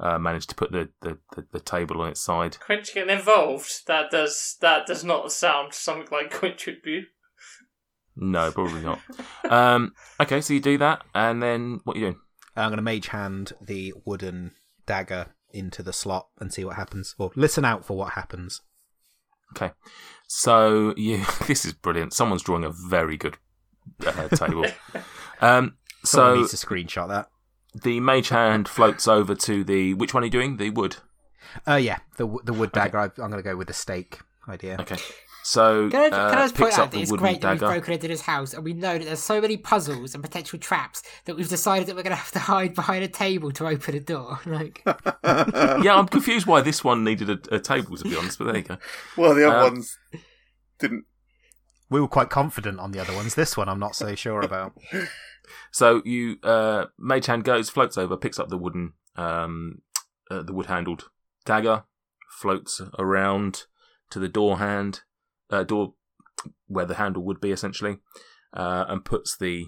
Uh, 0.00 0.16
managed 0.16 0.48
to 0.48 0.54
put 0.54 0.70
the, 0.70 0.90
the, 1.00 1.18
the, 1.34 1.44
the 1.50 1.58
table 1.58 2.00
on 2.00 2.10
its 2.10 2.20
side. 2.20 2.56
Quinch 2.60 2.94
getting 2.94 3.16
involved. 3.16 3.84
That 3.88 4.12
does 4.12 4.56
that 4.60 4.86
does 4.86 5.02
not 5.02 5.32
sound 5.32 5.74
something 5.74 6.06
like 6.12 6.32
Quinch 6.32 6.66
would 6.66 6.82
be. 6.82 7.06
No, 8.20 8.50
probably 8.50 8.82
not. 8.82 8.98
um, 9.48 9.92
okay, 10.20 10.40
so 10.40 10.52
you 10.52 10.60
do 10.60 10.76
that, 10.78 11.02
and 11.14 11.42
then 11.42 11.80
what 11.84 11.96
are 11.96 12.00
you 12.00 12.06
doing? 12.06 12.20
I'm 12.56 12.70
going 12.70 12.78
to 12.78 12.82
mage 12.82 13.08
hand 13.08 13.52
the 13.60 13.94
wooden 14.04 14.52
dagger 14.86 15.28
into 15.52 15.82
the 15.82 15.92
slot 15.92 16.28
and 16.40 16.52
see 16.52 16.64
what 16.64 16.76
happens, 16.76 17.14
or 17.18 17.30
listen 17.36 17.64
out 17.64 17.84
for 17.84 17.96
what 17.96 18.14
happens. 18.14 18.60
Okay, 19.56 19.72
so 20.26 20.92
you 20.96 21.24
this 21.46 21.64
is 21.64 21.72
brilliant. 21.72 22.12
Someone's 22.12 22.42
drawing 22.42 22.64
a 22.64 22.70
very 22.70 23.16
good 23.16 23.38
uh, 24.04 24.28
table. 24.28 24.66
um, 25.40 25.76
Someone 26.04 26.34
so 26.34 26.40
needs 26.40 26.50
to 26.50 26.66
screenshot 26.66 27.08
that. 27.08 27.28
the 27.82 28.00
mage 28.00 28.28
hand 28.28 28.68
floats 28.68 29.06
over 29.08 29.34
to 29.34 29.64
the 29.64 29.94
which 29.94 30.12
one 30.12 30.22
are 30.22 30.26
you 30.26 30.30
doing? 30.30 30.56
The 30.56 30.70
wood. 30.70 30.96
Uh, 31.66 31.76
yeah, 31.76 31.98
the 32.16 32.26
the 32.44 32.52
wood 32.52 32.72
dagger. 32.72 32.98
I, 32.98 33.04
I'm 33.04 33.30
going 33.30 33.42
to 33.42 33.42
go 33.42 33.56
with 33.56 33.68
the 33.68 33.74
stake 33.74 34.18
idea. 34.48 34.76
Okay, 34.80 34.96
so 35.48 35.88
Can 35.88 36.00
I, 36.00 36.06
uh, 36.16 36.28
can 36.30 36.38
I 36.38 36.42
just 36.42 36.54
point 36.54 36.78
out 36.78 36.90
that 36.90 37.00
it's 37.00 37.10
wooden 37.10 37.24
great 37.24 37.40
that 37.40 37.52
we've 37.52 37.60
broken 37.60 37.94
into 37.94 38.06
this 38.08 38.20
house 38.20 38.52
and 38.52 38.62
we 38.62 38.74
know 38.74 38.98
that 38.98 39.04
there's 39.04 39.22
so 39.22 39.40
many 39.40 39.56
puzzles 39.56 40.12
and 40.14 40.22
potential 40.22 40.58
traps 40.58 41.02
that 41.24 41.36
we've 41.36 41.48
decided 41.48 41.86
that 41.88 41.96
we're 41.96 42.02
going 42.02 42.10
to 42.16 42.16
have 42.16 42.32
to 42.32 42.38
hide 42.38 42.74
behind 42.74 43.02
a 43.02 43.08
table 43.08 43.50
to 43.52 43.66
open 43.66 43.94
a 43.94 44.00
door. 44.00 44.38
Like, 44.46 44.82
yeah, 45.24 45.94
I'm 45.96 46.06
confused 46.08 46.46
why 46.46 46.60
this 46.60 46.84
one 46.84 47.02
needed 47.02 47.30
a, 47.30 47.54
a 47.54 47.58
table 47.60 47.96
to 47.96 48.04
be 48.04 48.14
honest, 48.16 48.38
but 48.38 48.44
there 48.46 48.56
you 48.58 48.62
go. 48.62 48.76
well, 49.16 49.34
the 49.34 49.48
other 49.48 49.58
Uh, 49.58 49.70
ones 49.70 49.98
didn't. 50.78 51.04
We 51.90 52.00
were 52.00 52.08
quite 52.08 52.28
confident 52.28 52.78
on 52.80 52.92
the 52.92 53.00
other 53.00 53.14
ones. 53.14 53.34
This 53.34 53.56
one, 53.56 53.68
I'm 53.70 53.78
not 53.78 53.96
so 53.96 54.14
sure 54.14 54.42
about. 54.42 54.76
So 55.70 56.02
you, 56.04 56.36
uh, 56.42 56.86
mage 56.98 57.26
hand 57.26 57.44
goes, 57.44 57.70
floats 57.70 57.96
over, 57.96 58.16
picks 58.16 58.38
up 58.38 58.48
the 58.50 58.58
wooden, 58.58 58.92
um, 59.16 59.80
uh, 60.30 60.42
the 60.42 60.52
wood 60.52 60.66
handled 60.66 61.08
dagger, 61.46 61.84
floats 62.30 62.82
around 62.98 63.64
to 64.10 64.18
the 64.18 64.28
door 64.28 64.58
hand, 64.58 65.00
uh, 65.50 65.64
door 65.64 65.94
where 66.66 66.86
the 66.86 66.94
handle 66.94 67.22
would 67.24 67.40
be 67.40 67.52
essentially, 67.52 67.98
uh, 68.52 68.84
and 68.88 69.04
puts 69.04 69.36
the 69.36 69.66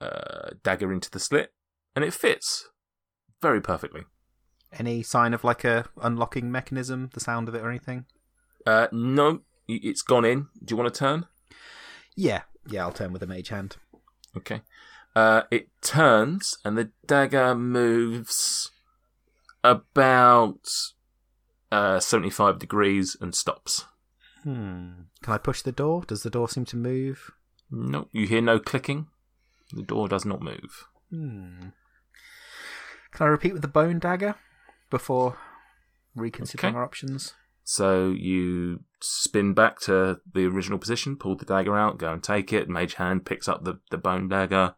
uh, 0.00 0.50
dagger 0.62 0.92
into 0.92 1.10
the 1.10 1.20
slit, 1.20 1.52
and 1.94 2.04
it 2.04 2.14
fits 2.14 2.68
very 3.40 3.60
perfectly. 3.60 4.02
Any 4.72 5.02
sign 5.02 5.32
of 5.32 5.44
like 5.44 5.64
a 5.64 5.86
unlocking 6.02 6.50
mechanism, 6.50 7.10
the 7.14 7.20
sound 7.20 7.48
of 7.48 7.54
it 7.54 7.62
or 7.62 7.70
anything? 7.70 8.06
Uh, 8.66 8.88
no, 8.92 9.40
it's 9.66 10.02
gone 10.02 10.24
in. 10.24 10.48
Do 10.62 10.72
you 10.72 10.76
want 10.76 10.92
to 10.92 10.98
turn? 10.98 11.26
Yeah, 12.14 12.42
yeah. 12.68 12.82
I'll 12.82 12.92
turn 12.92 13.12
with 13.12 13.20
the 13.20 13.26
mage 13.26 13.48
hand. 13.48 13.76
Okay. 14.36 14.62
Uh, 15.16 15.42
it 15.50 15.68
turns 15.80 16.58
and 16.64 16.76
the 16.76 16.90
dagger 17.06 17.54
moves 17.54 18.70
about 19.64 20.68
uh, 21.72 21.98
75 21.98 22.58
degrees 22.58 23.16
and 23.20 23.34
stops. 23.34 23.86
Hmm. 24.48 24.92
Can 25.22 25.34
I 25.34 25.38
push 25.38 25.60
the 25.60 25.72
door? 25.72 26.04
Does 26.06 26.22
the 26.22 26.30
door 26.30 26.48
seem 26.48 26.64
to 26.66 26.76
move? 26.76 27.32
No, 27.70 28.08
you 28.12 28.26
hear 28.26 28.40
no 28.40 28.58
clicking. 28.58 29.08
The 29.74 29.82
door 29.82 30.08
does 30.08 30.24
not 30.24 30.40
move. 30.40 30.86
Hmm. 31.10 31.68
Can 33.12 33.26
I 33.26 33.30
repeat 33.30 33.52
with 33.52 33.60
the 33.62 33.68
bone 33.68 33.98
dagger 33.98 34.36
before 34.88 35.36
reconsidering 36.14 36.70
Okay. 36.72 36.78
our 36.78 36.84
options? 36.84 37.34
So 37.62 38.10
you 38.10 38.84
spin 39.02 39.52
back 39.52 39.80
to 39.80 40.20
the 40.32 40.46
original 40.46 40.78
position, 40.78 41.16
pull 41.16 41.36
the 41.36 41.44
dagger 41.44 41.76
out, 41.76 41.98
go 41.98 42.10
and 42.10 42.22
take 42.22 42.50
it. 42.50 42.70
Mage 42.70 42.94
hand 42.94 43.26
picks 43.26 43.48
up 43.48 43.64
the, 43.64 43.80
the 43.90 43.98
bone 43.98 44.28
dagger, 44.28 44.74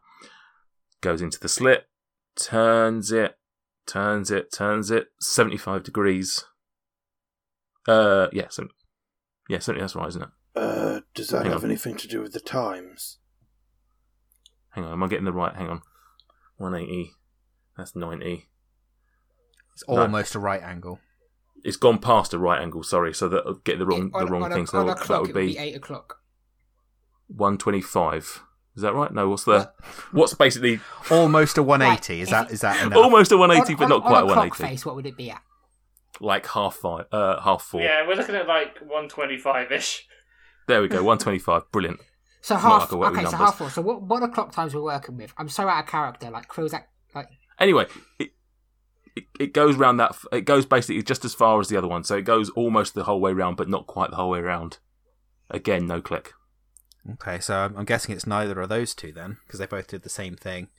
goes 0.99 1.21
into 1.21 1.39
the 1.39 1.47
slit, 1.47 1.87
turns 2.35 3.09
it, 3.13 3.37
turns 3.87 4.31
it, 4.31 4.51
turns 4.51 4.91
it, 4.91 5.07
75 5.21 5.83
degrees. 5.83 6.43
Uh, 7.87 8.27
yeah, 8.33 8.47
so, 8.49 8.67
yeah, 9.49 9.59
70, 9.59 9.81
that's 9.81 9.95
right, 9.95 10.07
isn't 10.09 10.21
it? 10.23 10.29
Uh, 10.55 10.99
does 11.13 11.29
that 11.29 11.43
Hang 11.43 11.51
have 11.53 11.63
on. 11.63 11.69
anything 11.69 11.95
to 11.97 12.07
do 12.07 12.21
with 12.21 12.33
the 12.33 12.39
times? 12.39 13.17
Hang 14.71 14.85
on, 14.85 14.93
am 14.93 15.03
I 15.03 15.07
getting 15.07 15.25
the 15.25 15.33
right? 15.33 15.55
Hang 15.55 15.67
on. 15.69 15.81
180. 16.57 17.13
That's 17.77 17.95
90. 17.95 18.47
It's 19.73 19.83
No. 19.87 20.01
almost 20.01 20.35
a 20.35 20.39
right 20.39 20.61
angle. 20.61 20.99
It's 21.63 21.77
gone 21.77 21.99
past 21.99 22.33
a 22.33 22.39
right 22.39 22.61
angle, 22.61 22.83
sorry, 22.83 23.13
so 23.13 23.29
that 23.29 23.43
I'll 23.45 23.53
get 23.55 23.79
the 23.79 23.85
wrong 23.85 24.11
on, 24.13 24.25
the 24.25 24.31
wrong 24.31 24.43
on 24.43 24.51
thing. 24.51 24.63
A, 24.63 24.67
So 24.67 24.79
on 24.79 24.85
a 24.89 24.95
that 24.95 24.97
clock, 24.99 25.21
would 25.21 25.29
it 25.31 25.33
would 25.35 25.39
be 25.41 25.53
be 25.53 25.57
8 25.59 25.75
o'clock. 25.75 26.17
125. 27.27 28.43
Is 28.75 28.81
that 28.83 28.93
right? 28.93 29.11
No, 29.13 29.29
what's 29.29 29.43
the 29.43 29.71
what's 30.11 30.33
basically 30.33 30.79
Almost 31.09 31.57
a 31.57 31.63
180. 31.63 32.13
Right, 32.13 32.21
Is 32.21 32.27
if 32.27 32.31
that 32.31 32.47
you- 32.49 32.53
is 32.53 32.61
that 32.61 32.85
enough? 32.85 32.97
almost 32.97 33.31
a 33.31 33.37
180 33.37 33.73
on, 33.73 33.79
but 33.79 33.87
not 33.89 33.95
on- 33.97 34.01
quite 34.01 34.17
on 34.17 34.23
a 34.23 34.25
a 34.25 34.33
clock 34.33 34.35
180. 34.59 34.63
face, 34.75 34.85
what 34.85 34.95
would 34.95 35.05
it 35.05 35.17
be 35.17 35.29
at? 35.31 35.41
Like 36.21 36.45
half 36.47 36.75
five 36.75 37.05
uh 37.11 37.41
half 37.41 37.63
4. 37.63 37.81
Yeah, 37.81 38.07
we're 38.07 38.15
looking 38.15 38.35
at 38.35 38.47
like 38.47 38.79
125 38.79 39.71
ish. 39.71 40.07
There 40.67 40.81
we 40.81 40.87
go. 40.87 40.97
125. 40.97 41.71
Brilliant. 41.71 41.99
So 42.43 42.55
half. 42.55 42.81
like 42.81 42.93
I 42.93 42.95
work 42.95 43.11
with 43.11 43.19
okay, 43.19 43.29
so 43.29 43.37
half 43.37 43.59
four. 43.59 43.69
So 43.69 43.83
what? 43.83 44.01
What 44.01 44.23
o'clock 44.23 44.51
times 44.51 44.73
we're 44.73 44.81
working 44.81 45.15
with? 45.15 45.31
I'm 45.37 45.47
so 45.47 45.67
out 45.67 45.83
of 45.83 45.89
character. 45.89 46.31
Like 46.31 46.47
Quill's 46.47 46.73
act. 46.73 46.89
Like 47.13 47.27
Anyway, 47.59 47.85
it, 48.17 48.31
it 49.15 49.25
it 49.39 49.53
goes 49.53 49.75
round 49.75 49.99
that 49.99 50.15
it 50.31 50.41
goes 50.41 50.65
basically 50.65 51.03
just 51.03 51.23
as 51.23 51.35
far 51.35 51.59
as 51.59 51.67
the 51.67 51.77
other 51.77 51.87
one. 51.87 52.03
So 52.03 52.17
it 52.17 52.23
goes 52.23 52.49
almost 52.51 52.95
the 52.95 53.03
whole 53.03 53.21
way 53.21 53.31
round 53.31 53.57
but 53.57 53.69
not 53.69 53.85
quite 53.85 54.09
the 54.09 54.15
whole 54.15 54.31
way 54.31 54.41
round. 54.41 54.79
Again, 55.51 55.85
no 55.85 56.01
click. 56.01 56.33
Okay, 57.13 57.39
so 57.39 57.55
I'm, 57.55 57.77
I'm 57.77 57.85
guessing 57.85 58.15
it's 58.15 58.25
neither 58.27 58.59
of 58.59 58.69
those 58.69 58.95
two 58.95 59.11
then, 59.11 59.37
because 59.45 59.59
they 59.59 59.65
both 59.65 59.87
did 59.87 60.03
the 60.03 60.09
same 60.09 60.35
thing. 60.35 60.69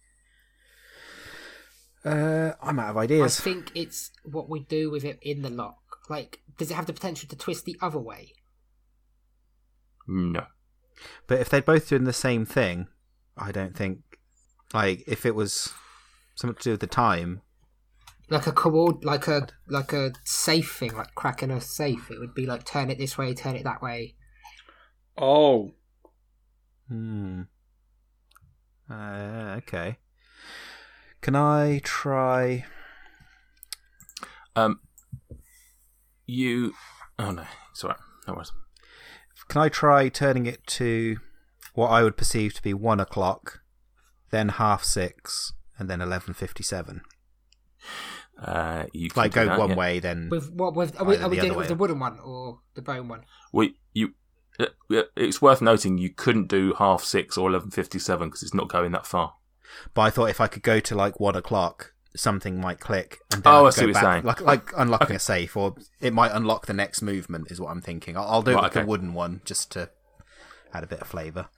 Uh, 2.04 2.52
I'm 2.60 2.78
out 2.78 2.90
of 2.90 2.96
ideas. 2.96 3.40
I 3.40 3.42
think 3.44 3.70
it's 3.74 4.10
what 4.24 4.48
we 4.48 4.60
do 4.60 4.90
with 4.90 5.04
it 5.04 5.18
in 5.22 5.42
the 5.42 5.50
lock. 5.50 5.78
Like, 6.08 6.40
does 6.58 6.70
it 6.70 6.74
have 6.74 6.86
the 6.86 6.92
potential 6.92 7.28
to 7.28 7.36
twist 7.36 7.64
the 7.64 7.76
other 7.80 7.98
way? 8.00 8.34
No. 10.06 10.46
But 11.26 11.40
if 11.40 11.48
they're 11.48 11.62
both 11.62 11.88
doing 11.88 12.04
the 12.04 12.12
same 12.12 12.44
thing, 12.44 12.88
I 13.36 13.52
don't 13.52 13.76
think. 13.76 14.00
Like, 14.74 15.04
if 15.06 15.26
it 15.26 15.34
was 15.34 15.72
something 16.34 16.56
to 16.56 16.62
do 16.62 16.70
with 16.72 16.80
the 16.80 16.86
time, 16.86 17.42
Like 18.28 18.46
a 18.48 18.52
coord, 18.52 19.04
like 19.04 19.28
a 19.28 19.46
like 19.68 19.92
a 19.92 20.12
safe 20.24 20.72
thing, 20.76 20.94
like 20.94 21.14
cracking 21.14 21.52
a 21.52 21.60
safe. 21.60 22.10
It 22.10 22.18
would 22.18 22.34
be 22.34 22.46
like 22.46 22.64
turn 22.64 22.90
it 22.90 22.98
this 22.98 23.16
way, 23.16 23.32
turn 23.34 23.54
it 23.54 23.62
that 23.64 23.80
way. 23.82 24.16
Oh, 25.16 25.72
hmm. 26.88 27.42
Uh, 28.90 29.54
okay. 29.58 29.98
Can 31.22 31.37
I 31.37 31.80
try? 31.85 32.64
Um 34.54 34.80
you 36.26 36.74
Oh 37.18 37.30
no. 37.30 37.44
It's 37.70 37.82
alright. 37.85 38.00
No 38.26 38.35
worries. 38.35 38.52
Can 39.48 39.62
I 39.62 39.68
try 39.68 40.08
turning 40.08 40.46
it 40.46 40.66
to 40.66 41.18
what 41.74 41.88
I 41.88 42.02
would 42.02 42.16
perceive 42.16 42.54
to 42.54 42.62
be 42.62 42.74
one 42.74 43.00
o'clock, 43.00 43.61
then 44.30 44.50
half 44.50 44.82
six, 44.85 45.52
and 45.78 45.88
then 45.88 46.00
eleven 46.00 46.35
fifty-seven? 46.35 47.02
Uh 48.37 48.85
you 48.92 49.08
can 49.08 49.22
Like 49.22 49.32
go 49.32 49.46
that, 49.46 49.58
one 49.58 49.70
yeah. 49.70 49.76
way, 49.76 50.00
then 50.00 50.28
With 50.28 50.50
what? 50.52 50.74
With 50.74 51.00
are 51.00 51.04
we, 51.04 51.16
are 51.18 51.28
we 51.28 51.37
doing 51.37 51.52
it 51.52 51.56
with 51.56 51.68
the 51.68 51.76
wooden 51.76 52.00
one 52.00 52.18
or 52.18 52.61
the 52.74 52.82
bone 52.82 53.06
one? 53.08 53.24
We 53.52 53.76
you 53.94 54.14
uh, 54.58 54.66
it's 55.16 55.40
worth 55.40 55.62
noting 55.62 55.98
you 55.98 56.11
couldn't 56.11 56.48
do 56.48 56.74
half 56.74 57.04
six 57.04 57.38
or 57.38 57.48
eleven 57.48 57.70
fifty 57.70 58.00
seven 58.00 58.28
because 58.28 58.42
it's 58.42 58.54
not 58.54 58.68
going 58.68 58.90
that 58.92 59.06
far. 59.06 59.35
But 59.94 60.02
I 60.02 60.11
thought 60.11 60.30
if 60.30 60.40
I 60.40 60.46
could 60.46 60.62
go 60.62 60.80
to 60.80 60.94
like 60.94 61.20
one 61.20 61.37
o'clock, 61.37 61.92
something 62.14 62.61
might 62.61 62.80
click. 62.80 63.18
And 63.32 63.42
then 63.42 63.52
Oh, 63.52 63.64
I, 63.64 63.68
I 63.68 63.70
see 63.70 63.80
go 63.82 63.87
what 63.87 63.87
you're 63.87 63.94
back, 63.94 64.02
saying. 64.02 64.24
Like, 64.24 64.40
like 64.40 64.70
unlocking 64.76 65.16
a 65.16 65.18
safe, 65.18 65.56
or 65.56 65.74
it 66.00 66.12
might 66.12 66.32
unlock 66.32 66.66
the 66.66 66.74
next 66.74 67.02
movement. 67.02 67.50
Is 67.50 67.61
what 67.61 67.70
I'm 67.70 67.80
thinking. 67.82 68.16
I'll, 68.16 68.24
I'll 68.24 68.42
do 68.42 68.54
Right, 68.54 68.64
with 68.64 68.72
okay. 68.72 68.80
the 68.80 68.87
wooden 68.87 69.14
one 69.14 69.40
just 69.44 69.70
to 69.72 69.90
add 70.72 70.85
a 70.85 70.87
bit 70.87 71.00
of 71.00 71.06
flavour. 71.06 71.48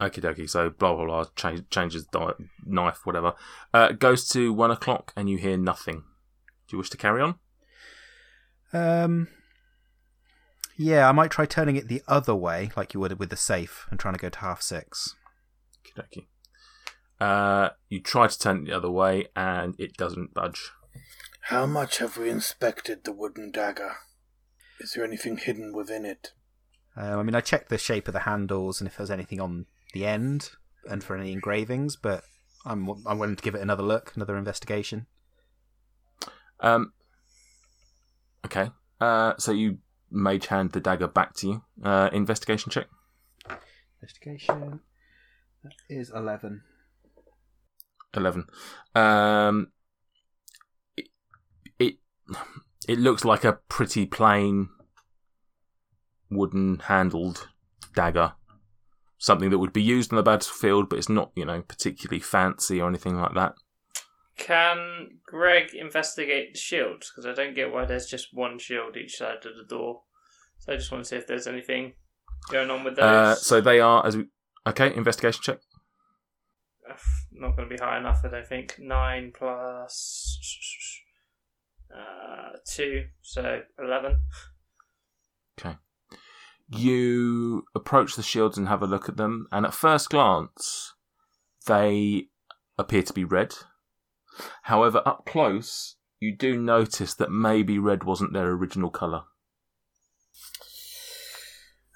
Okie 0.00 0.20
dokie. 0.22 0.48
So 0.50 0.70
blah 0.70 0.94
blah 0.94 1.04
blah. 1.06 1.24
Change, 1.36 1.68
changes 1.70 2.04
di- 2.06 2.32
knife, 2.64 3.00
whatever. 3.04 3.34
Uh, 3.72 3.92
goes 3.92 4.26
to 4.30 4.52
one 4.52 4.70
o'clock 4.70 5.12
and 5.16 5.28
you 5.30 5.38
hear 5.38 5.56
nothing. 5.56 6.02
Do 6.68 6.74
you 6.76 6.78
wish 6.78 6.90
to 6.90 6.96
carry 6.96 7.22
on? 7.22 7.36
Um, 8.72 9.28
yeah, 10.76 11.08
I 11.08 11.12
might 11.12 11.30
try 11.30 11.44
turning 11.46 11.76
it 11.76 11.88
the 11.88 12.02
other 12.08 12.34
way, 12.34 12.70
like 12.76 12.94
you 12.94 13.00
would 13.00 13.18
with 13.18 13.30
the 13.30 13.36
safe, 13.36 13.86
and 13.90 14.00
trying 14.00 14.14
to 14.14 14.20
go 14.20 14.30
to 14.30 14.38
half 14.38 14.62
six. 14.62 15.14
Okie 15.84 16.02
dokie. 16.02 16.26
Uh, 17.22 17.70
you 17.88 18.00
try 18.00 18.26
to 18.26 18.38
turn 18.38 18.62
it 18.62 18.66
the 18.66 18.76
other 18.76 18.90
way 18.90 19.28
and 19.36 19.76
it 19.78 19.96
doesn't 19.96 20.34
budge. 20.34 20.72
How 21.42 21.66
much 21.66 21.98
have 21.98 22.16
we 22.16 22.28
inspected 22.28 23.04
the 23.04 23.12
wooden 23.12 23.52
dagger? 23.52 23.92
Is 24.80 24.94
there 24.94 25.04
anything 25.04 25.36
hidden 25.36 25.72
within 25.72 26.04
it? 26.04 26.32
Um, 26.96 27.20
I 27.20 27.22
mean, 27.22 27.36
I 27.36 27.40
checked 27.40 27.68
the 27.68 27.78
shape 27.78 28.08
of 28.08 28.14
the 28.14 28.20
handles 28.20 28.80
and 28.80 28.88
if 28.88 28.96
there's 28.96 29.10
anything 29.10 29.40
on 29.40 29.66
the 29.92 30.04
end, 30.04 30.50
and 30.88 31.04
for 31.04 31.16
any 31.16 31.32
engravings, 31.32 31.96
but 31.96 32.24
I'm 32.64 32.88
I'm 33.06 33.18
willing 33.18 33.36
to 33.36 33.42
give 33.42 33.54
it 33.54 33.60
another 33.60 33.82
look, 33.82 34.12
another 34.16 34.36
investigation. 34.36 35.06
Um. 36.60 36.92
Okay. 38.44 38.70
Uh, 39.00 39.34
so 39.38 39.52
you 39.52 39.78
mage 40.10 40.46
hand 40.46 40.72
the 40.72 40.80
dagger 40.80 41.08
back 41.08 41.34
to 41.34 41.46
you. 41.46 41.62
Uh, 41.84 42.10
investigation 42.12 42.70
check. 42.70 42.86
Investigation. 44.00 44.80
That 45.62 45.74
is 45.88 46.10
eleven. 46.10 46.62
Eleven. 48.16 48.46
Um. 48.94 49.68
It, 50.96 51.08
it 51.78 51.94
it 52.88 52.98
looks 52.98 53.24
like 53.24 53.44
a 53.44 53.58
pretty 53.68 54.06
plain 54.06 54.68
wooden 56.30 56.80
handled 56.80 57.48
dagger. 57.94 58.32
Something 59.18 59.50
that 59.50 59.58
would 59.58 59.72
be 59.72 59.82
used 59.82 60.12
on 60.12 60.16
the 60.16 60.22
battlefield, 60.24 60.88
but 60.88 60.98
it's 60.98 61.08
not, 61.08 61.30
you 61.36 61.44
know, 61.44 61.62
particularly 61.62 62.18
fancy 62.18 62.80
or 62.80 62.88
anything 62.88 63.16
like 63.16 63.34
that. 63.34 63.54
Can 64.36 65.20
Greg 65.24 65.74
investigate 65.74 66.54
the 66.54 66.58
shields? 66.58 67.10
Because 67.10 67.26
I 67.26 67.34
don't 67.34 67.54
get 67.54 67.72
why 67.72 67.84
there's 67.84 68.06
just 68.06 68.28
one 68.32 68.58
shield 68.58 68.96
each 68.96 69.16
side 69.18 69.46
of 69.46 69.56
the 69.56 69.64
door. 69.68 70.02
So 70.58 70.72
I 70.72 70.76
just 70.76 70.90
want 70.90 71.04
to 71.04 71.08
see 71.08 71.16
if 71.16 71.26
there's 71.28 71.46
anything 71.46 71.92
going 72.50 72.70
on 72.70 72.82
with 72.82 72.96
those. 72.96 73.04
Uh, 73.04 73.34
so 73.36 73.60
they 73.60 73.78
are 73.78 74.04
as 74.04 74.16
we 74.16 74.24
okay. 74.66 74.92
Investigation 74.92 75.40
check. 75.42 75.58
Uh, 76.88 76.94
Not 77.32 77.56
going 77.56 77.68
to 77.68 77.74
be 77.74 77.80
high 77.80 77.98
enough, 77.98 78.20
I 78.24 78.28
don't 78.28 78.46
think. 78.46 78.76
Nine 78.78 79.32
plus 79.36 80.38
uh, 81.94 82.56
two, 82.66 83.04
so 83.20 83.60
eleven. 83.78 84.20
Okay. 85.60 85.76
You 86.68 87.64
approach 87.74 88.16
the 88.16 88.22
shields 88.22 88.56
and 88.56 88.68
have 88.68 88.82
a 88.82 88.86
look 88.86 89.08
at 89.08 89.16
them, 89.16 89.46
and 89.52 89.66
at 89.66 89.74
first 89.74 90.08
glance, 90.10 90.94
they 91.66 92.28
appear 92.78 93.02
to 93.02 93.12
be 93.12 93.24
red. 93.24 93.54
However, 94.62 95.02
up 95.04 95.26
close, 95.26 95.96
you 96.18 96.34
do 96.34 96.56
notice 96.58 97.14
that 97.14 97.30
maybe 97.30 97.78
red 97.78 98.04
wasn't 98.04 98.32
their 98.32 98.50
original 98.50 98.90
colour. 98.90 99.24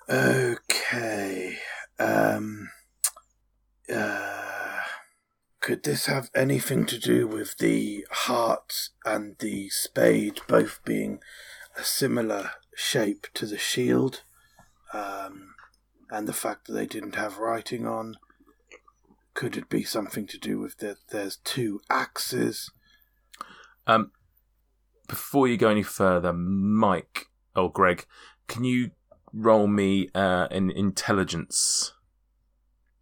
Okay. 0.09 1.57
Um. 1.99 2.69
Uh, 3.93 4.81
could 5.77 5.85
this 5.85 6.07
have 6.07 6.31
anything 6.35 6.87
to 6.87 6.99
do 6.99 7.27
with 7.27 7.59
the 7.59 8.07
heart 8.11 8.89
and 9.05 9.37
the 9.41 9.69
spade 9.69 10.41
both 10.49 10.83
being 10.87 11.19
a 11.77 11.85
similar 11.85 12.53
shape 12.75 13.27
to 13.35 13.45
the 13.45 13.59
shield? 13.59 14.23
Um, 14.95 15.55
and 16.11 16.27
the 16.27 16.33
fact 16.33 16.67
that 16.67 16.73
they 16.73 16.87
didn't 16.87 17.17
have 17.17 17.37
writing 17.37 17.87
on? 17.87 18.17
Could 19.35 19.59
it 19.59 19.69
be 19.69 19.83
something 19.83 20.27
to 20.29 20.39
do 20.39 20.59
with 20.59 20.79
that 20.79 20.97
there's 21.11 21.37
two 21.45 21.83
axes? 21.91 22.71
Um, 23.87 24.13
before 25.07 25.47
you 25.47 25.59
go 25.59 25.69
any 25.69 25.83
further, 25.83 26.33
Mike 26.33 27.27
or 27.55 27.71
Greg, 27.71 28.07
can 28.49 28.65
you 28.65 28.93
roll 29.31 29.67
me 29.67 30.09
uh, 30.15 30.49
an 30.51 30.71
intelligence 30.71 31.93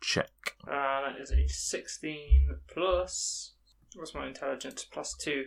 check? 0.05 0.31
Uh, 0.67 1.03
that 1.09 1.21
is 1.21 1.31
a 1.31 1.47
16 1.49 2.57
plus. 2.69 3.55
What's 3.95 4.15
my 4.15 4.27
intelligence? 4.27 4.85
Plus 4.91 5.15
2. 5.21 5.45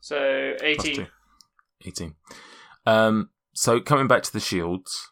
So 0.00 0.54
Plus 0.58 0.86
18. 0.86 0.94
two. 0.96 1.06
18. 1.86 2.14
Um, 2.86 3.30
so 3.54 3.80
coming 3.80 4.08
back 4.08 4.22
to 4.24 4.32
the 4.32 4.40
shields, 4.40 5.10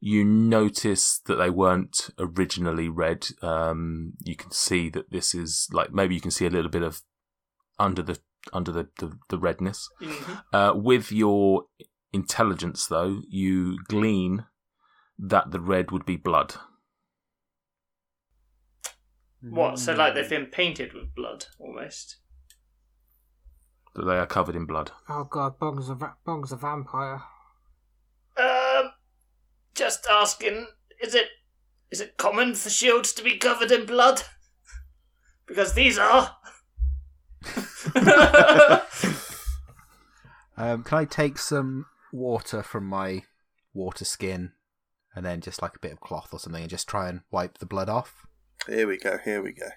you 0.00 0.24
notice 0.24 1.20
that 1.26 1.36
they 1.36 1.50
weren't 1.50 2.10
originally 2.18 2.88
red. 2.88 3.26
Um, 3.42 4.14
you 4.22 4.36
can 4.36 4.50
see 4.50 4.88
that 4.90 5.10
this 5.10 5.34
is 5.34 5.68
like 5.72 5.92
maybe 5.92 6.14
you 6.14 6.20
can 6.20 6.30
see 6.30 6.46
a 6.46 6.50
little 6.50 6.70
bit 6.70 6.82
of 6.82 7.02
under 7.78 8.02
the 8.02 8.18
under 8.52 8.70
the, 8.70 8.88
the, 8.98 9.18
the 9.30 9.38
redness. 9.38 9.88
Mhm. 10.02 10.42
Uh, 10.52 10.72
with 10.76 11.10
your 11.10 11.64
intelligence, 12.12 12.86
though, 12.86 13.22
you 13.28 13.78
glean 13.88 14.44
that 15.18 15.50
the 15.50 15.60
red 15.60 15.90
would 15.90 16.04
be 16.04 16.16
blood. 16.16 16.54
What? 19.50 19.78
So, 19.78 19.92
like, 19.92 20.14
they've 20.14 20.28
been 20.28 20.46
painted 20.46 20.92
with 20.94 21.14
blood, 21.14 21.46
almost. 21.58 22.16
That 23.94 24.04
they 24.04 24.16
are 24.18 24.26
covered 24.26 24.56
in 24.56 24.66
blood. 24.66 24.90
Oh 25.08 25.24
god, 25.24 25.58
Bong's 25.58 25.88
a 25.88 25.94
va- 25.94 26.16
Bong's 26.24 26.50
a 26.50 26.56
vampire. 26.56 27.22
Um, 28.36 28.90
just 29.74 30.06
asking, 30.10 30.66
is 31.00 31.14
it 31.14 31.28
is 31.90 32.00
it 32.00 32.16
common 32.16 32.54
for 32.54 32.70
shields 32.70 33.12
to 33.12 33.22
be 33.22 33.36
covered 33.36 33.70
in 33.70 33.86
blood? 33.86 34.22
Because 35.46 35.74
these 35.74 35.98
are. 35.98 36.36
Um, 40.56 40.84
can 40.84 40.98
I 40.98 41.04
take 41.04 41.38
some 41.38 41.86
water 42.12 42.62
from 42.62 42.86
my 42.86 43.24
water 43.72 44.04
skin 44.04 44.52
and 45.14 45.24
then 45.26 45.40
just 45.40 45.60
like 45.60 45.76
a 45.76 45.80
bit 45.80 45.92
of 45.92 46.00
cloth 46.00 46.28
or 46.32 46.38
something 46.38 46.62
and 46.62 46.70
just 46.70 46.88
try 46.88 47.08
and 47.08 47.22
wipe 47.30 47.58
the 47.58 47.66
blood 47.66 47.88
off? 47.88 48.26
Here 48.66 48.86
we 48.86 48.96
go. 48.98 49.18
Here 49.18 49.42
we 49.42 49.52
go. 49.52 49.68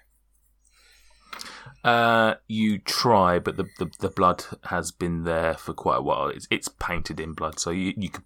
Uh, 1.84 2.34
you 2.48 2.78
try, 2.78 3.38
but 3.38 3.56
the, 3.56 3.64
the, 3.78 3.90
the 4.00 4.08
blood 4.08 4.44
has 4.64 4.90
been 4.90 5.24
there 5.24 5.54
for 5.54 5.72
quite 5.72 5.98
a 5.98 6.02
while. 6.02 6.28
It's 6.28 6.46
it's 6.50 6.68
painted 6.68 7.20
in 7.20 7.34
blood, 7.34 7.60
so 7.60 7.70
you 7.70 7.92
you 7.96 8.08
could, 8.08 8.24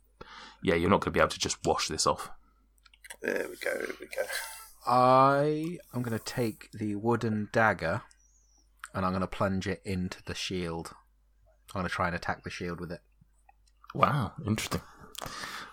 yeah, 0.62 0.74
you're 0.74 0.88
not 0.90 1.00
going 1.00 1.12
to 1.12 1.18
be 1.18 1.20
able 1.20 1.30
to 1.30 1.38
just 1.38 1.58
wash 1.64 1.88
this 1.88 2.06
off. 2.06 2.30
There 3.20 3.46
we 3.48 3.56
go. 3.56 3.78
Here 3.78 3.94
we 4.00 4.06
go. 4.06 4.22
I 4.86 5.78
am 5.94 6.02
going 6.02 6.18
to 6.18 6.24
take 6.24 6.70
the 6.72 6.96
wooden 6.96 7.48
dagger 7.52 8.02
and 8.94 9.04
I'm 9.06 9.12
going 9.12 9.20
to 9.20 9.26
plunge 9.28 9.68
it 9.68 9.80
into 9.84 10.18
the 10.24 10.34
shield. 10.34 10.94
I'm 11.74 11.80
going 11.80 11.88
to 11.88 11.94
try 11.94 12.06
and 12.08 12.16
attack 12.16 12.42
the 12.42 12.50
shield 12.50 12.80
with 12.80 12.90
it. 12.90 13.00
Wow, 13.94 14.32
interesting. 14.44 14.80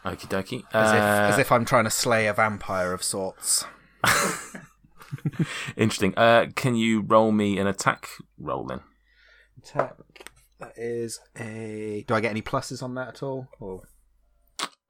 Okie 0.05 0.27
dokie. 0.27 0.63
As, 0.73 0.91
Uh, 0.91 0.95
if, 0.95 1.33
as 1.33 1.39
if 1.39 1.51
I'm 1.51 1.65
trying 1.65 1.85
to 1.85 1.89
slay 1.89 2.27
a 2.27 2.33
vampire 2.33 2.93
of 2.93 3.01
sorts. 3.01 3.65
interesting. 5.77 6.13
Uh, 6.17 6.47
can 6.55 6.75
you 6.75 7.01
roll 7.01 7.31
me 7.31 7.57
an 7.57 7.67
attack 7.67 8.07
roll 8.37 8.65
then? 8.65 8.81
Attack. 9.63 9.95
That 10.59 10.73
is 10.77 11.19
a. 11.37 12.03
Do 12.07 12.13
I 12.15 12.19
get 12.21 12.31
any 12.31 12.41
pluses 12.41 12.83
on 12.83 12.95
that 12.95 13.07
at 13.09 13.23
all? 13.23 13.47
Or 13.59 13.81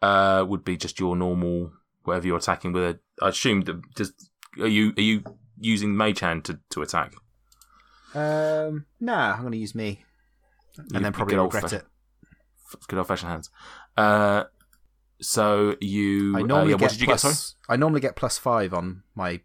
Uh, 0.01 0.45
would 0.47 0.63
be 0.63 0.77
just 0.77 0.99
your 0.99 1.15
normal 1.15 1.71
whatever 2.03 2.27
you're 2.27 2.37
attacking 2.37 2.71
with. 2.73 2.83
A, 2.83 2.99
I 3.23 3.29
assume 3.29 3.61
that 3.61 3.81
just 3.95 4.31
are 4.59 4.67
you 4.67 4.93
are 4.97 5.01
you 5.01 5.23
using 5.59 5.95
mage 5.95 6.21
hand 6.21 6.45
to, 6.45 6.59
to 6.71 6.81
attack? 6.81 7.13
um, 8.15 8.85
nah, 8.99 9.33
I'm 9.33 9.41
going 9.41 9.51
to 9.51 9.57
use 9.57 9.75
me, 9.75 10.03
You- 10.77 10.85
and 10.95 11.05
then 11.05 11.13
probably 11.13 11.35
regret 11.37 11.73
it. 11.73 11.85
Good 12.87 12.97
old 12.99 13.07
fashioned 13.07 13.31
hands. 13.31 13.49
Uh, 13.97 14.43
so 15.21 15.75
you. 15.81 16.35
I 16.37 16.41
uh, 16.41 16.45
normally 16.45 16.71
yeah, 16.71 16.77
get 16.77 16.81
what 16.85 16.91
did 16.91 17.01
you 17.01 17.07
plus, 17.07 17.23
get? 17.23 17.31
Sorry. 17.33 17.55
I 17.69 17.75
normally 17.77 18.01
get 18.01 18.15
plus 18.15 18.37
five 18.37 18.73
on 18.73 19.03
my 19.15 19.41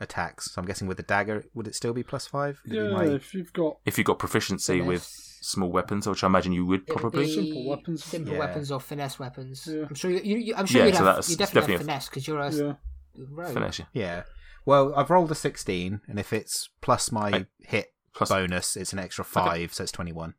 attacks. 0.00 0.52
So 0.52 0.60
I'm 0.60 0.66
guessing 0.66 0.86
with 0.88 0.96
the 0.96 1.02
dagger, 1.02 1.44
would 1.54 1.66
it 1.66 1.74
still 1.74 1.92
be 1.92 2.02
plus 2.02 2.26
five? 2.26 2.60
Would 2.66 2.74
Yeah, 2.74 2.88
my- 2.90 3.04
if 3.06 3.34
you've 3.34 3.52
got 3.52 3.78
If 3.84 3.98
you've 3.98 4.06
got 4.06 4.18
proficiency 4.18 4.80
with 4.80 5.02
small 5.40 5.70
weapons, 5.70 6.06
which 6.06 6.22
I 6.24 6.26
imagine 6.26 6.52
you 6.52 6.66
would 6.66 6.82
It 6.82 6.88
would 6.90 6.98
probably. 7.00 7.26
be 7.26 7.34
Simple 7.34 7.68
weapons. 7.68 8.04
simple 8.04 8.32
Yeah. 8.34 8.38
weapons 8.40 8.70
or 8.72 8.80
finesse 8.80 9.18
weapons. 9.18 9.66
Yeah. 9.70 9.84
I'm 9.88 9.94
sure 9.94 10.10
you. 10.10 10.20
you, 10.22 10.36
you 10.38 10.54
I'm 10.56 10.66
sure 10.66 10.80
Yeah, 10.80 10.86
you'd 10.88 10.96
so 10.96 11.04
have. 11.04 11.16
You 11.28 11.36
definitely, 11.36 11.44
definitely 11.44 11.74
a- 11.74 11.78
have 11.78 11.86
finesse 11.86 12.08
because 12.08 12.26
you're 12.28 12.40
a 12.40 12.52
yeah. 12.52 12.72
rogue. 13.16 13.54
Finesse, 13.54 13.78
yeah. 13.80 13.86
Yeah. 13.92 14.22
Well, 14.66 14.94
I've 14.94 15.08
rolled 15.10 15.30
a 15.30 15.34
16, 15.34 16.00
and 16.08 16.18
if 16.18 16.32
it's 16.32 16.68
plus 16.82 17.10
my 17.10 17.30
Right. 17.30 17.46
hit 17.60 17.94
Plus- 18.14 18.28
bonus, 18.28 18.76
it's 18.76 18.92
an 18.92 18.98
extra 18.98 19.24
five, 19.24 19.72
so 19.72 19.82
it's 19.84 19.92
21. 19.92 20.34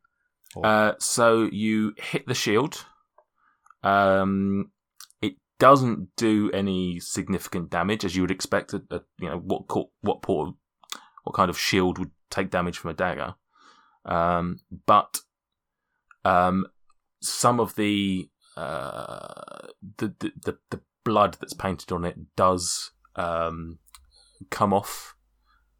Or- 0.54 0.66
Uh, 0.66 0.94
so 0.98 1.48
you 1.50 1.94
hit 1.96 2.26
the 2.26 2.34
shield. 2.34 2.84
Um, 3.82 4.70
it 4.70 4.79
doesn't 5.60 6.08
do 6.16 6.50
any 6.52 6.98
significant 6.98 7.70
damage 7.70 8.04
as 8.04 8.16
you 8.16 8.22
would 8.22 8.30
expect. 8.32 8.72
A, 8.74 8.82
a- 8.90 9.02
you 9.20 9.28
know 9.28 9.38
what 9.38 9.68
co- 9.68 9.92
what 10.00 10.22
port, 10.22 10.54
what 11.22 11.34
kind 11.36 11.48
of 11.50 11.56
shield 11.58 11.98
would 11.98 12.10
take 12.30 12.50
damage 12.50 12.78
from 12.78 12.90
a 12.90 12.94
dagger. 12.94 13.34
Um, 14.04 14.58
but 14.86 15.18
um, 16.24 16.66
some 17.22 17.60
of 17.60 17.76
the, 17.76 18.28
uh, 18.56 19.68
the, 19.98 20.14
the 20.18 20.32
the 20.44 20.58
the 20.70 20.80
blood 21.04 21.36
that's 21.40 21.52
painted 21.54 21.92
on 21.92 22.04
it 22.04 22.16
does 22.34 22.90
um, 23.16 23.78
come 24.50 24.72
off, 24.72 25.14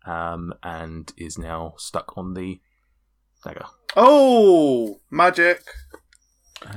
um, 0.07 0.53
and 0.63 1.13
is 1.17 1.37
now 1.39 1.75
stuck 1.79 2.17
on 2.17 2.35
the 2.35 2.61
dagger. 3.43 3.67
Oh, 3.97 5.01
magic! 5.11 5.63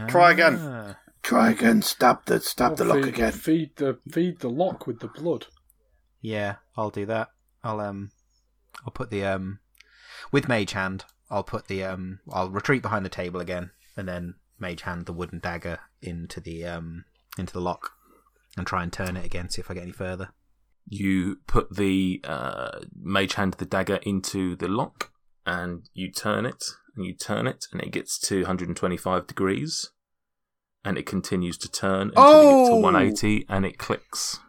try 0.07 0.31
again. 0.31 0.57
Ah. 0.59 0.95
Try 1.23 1.51
again. 1.51 1.81
Stab 1.81 2.25
the 2.25 2.39
stab 2.41 2.77
the 2.77 2.85
lock 2.85 3.03
feed, 3.03 3.07
again. 3.07 3.31
Feed 3.31 3.75
the 3.77 3.97
feed 4.11 4.39
the 4.39 4.49
lock 4.49 4.85
with 4.85 4.99
the 4.99 5.07
blood. 5.07 5.47
Yeah, 6.21 6.55
I'll 6.77 6.89
do 6.89 7.05
that. 7.05 7.29
I'll 7.63 7.79
um, 7.79 8.11
I'll 8.85 8.91
put 8.91 9.09
the 9.09 9.23
um, 9.25 9.59
with 10.31 10.47
mage 10.47 10.73
hand. 10.73 11.05
I'll 11.29 11.43
put 11.43 11.67
the 11.67 11.83
um, 11.83 12.19
I'll 12.31 12.49
retreat 12.49 12.81
behind 12.81 13.05
the 13.05 13.09
table 13.09 13.39
again, 13.39 13.71
and 13.95 14.07
then 14.07 14.35
mage 14.59 14.81
hand 14.81 15.05
the 15.05 15.13
wooden 15.13 15.39
dagger 15.39 15.79
into 16.01 16.39
the 16.41 16.65
um, 16.65 17.05
into 17.37 17.53
the 17.53 17.61
lock, 17.61 17.93
and 18.57 18.67
try 18.67 18.83
and 18.83 18.91
turn 18.91 19.15
it 19.17 19.25
again. 19.25 19.49
See 19.49 19.61
if 19.61 19.71
I 19.71 19.75
get 19.75 19.83
any 19.83 19.91
further. 19.93 20.29
you 20.85 21.37
put 21.47 21.75
the 21.75 22.19
uh, 22.25 22.79
mage 22.95 23.35
hand 23.35 23.53
the 23.53 23.65
dagger 23.65 23.99
into 24.03 24.55
the 24.55 24.67
lock 24.67 25.11
and 25.45 25.89
you 25.93 26.11
turn 26.11 26.45
it 26.45 26.63
and 26.95 27.05
you 27.05 27.13
turn 27.13 27.47
it 27.47 27.65
and 27.71 27.81
it 27.81 27.91
gets 27.91 28.17
to 28.19 28.39
125 28.41 29.27
degrees 29.27 29.91
and 30.85 30.97
it 30.97 31.05
continues 31.05 31.57
to 31.59 31.71
turn 31.71 32.09
until 32.15 32.39
it 32.39 32.43
gets 32.59 32.69
to 32.69 32.75
Oh! 32.75 32.79
180 32.79 33.45
and 33.49 33.65
it 33.65 33.77
clicks 33.77 34.39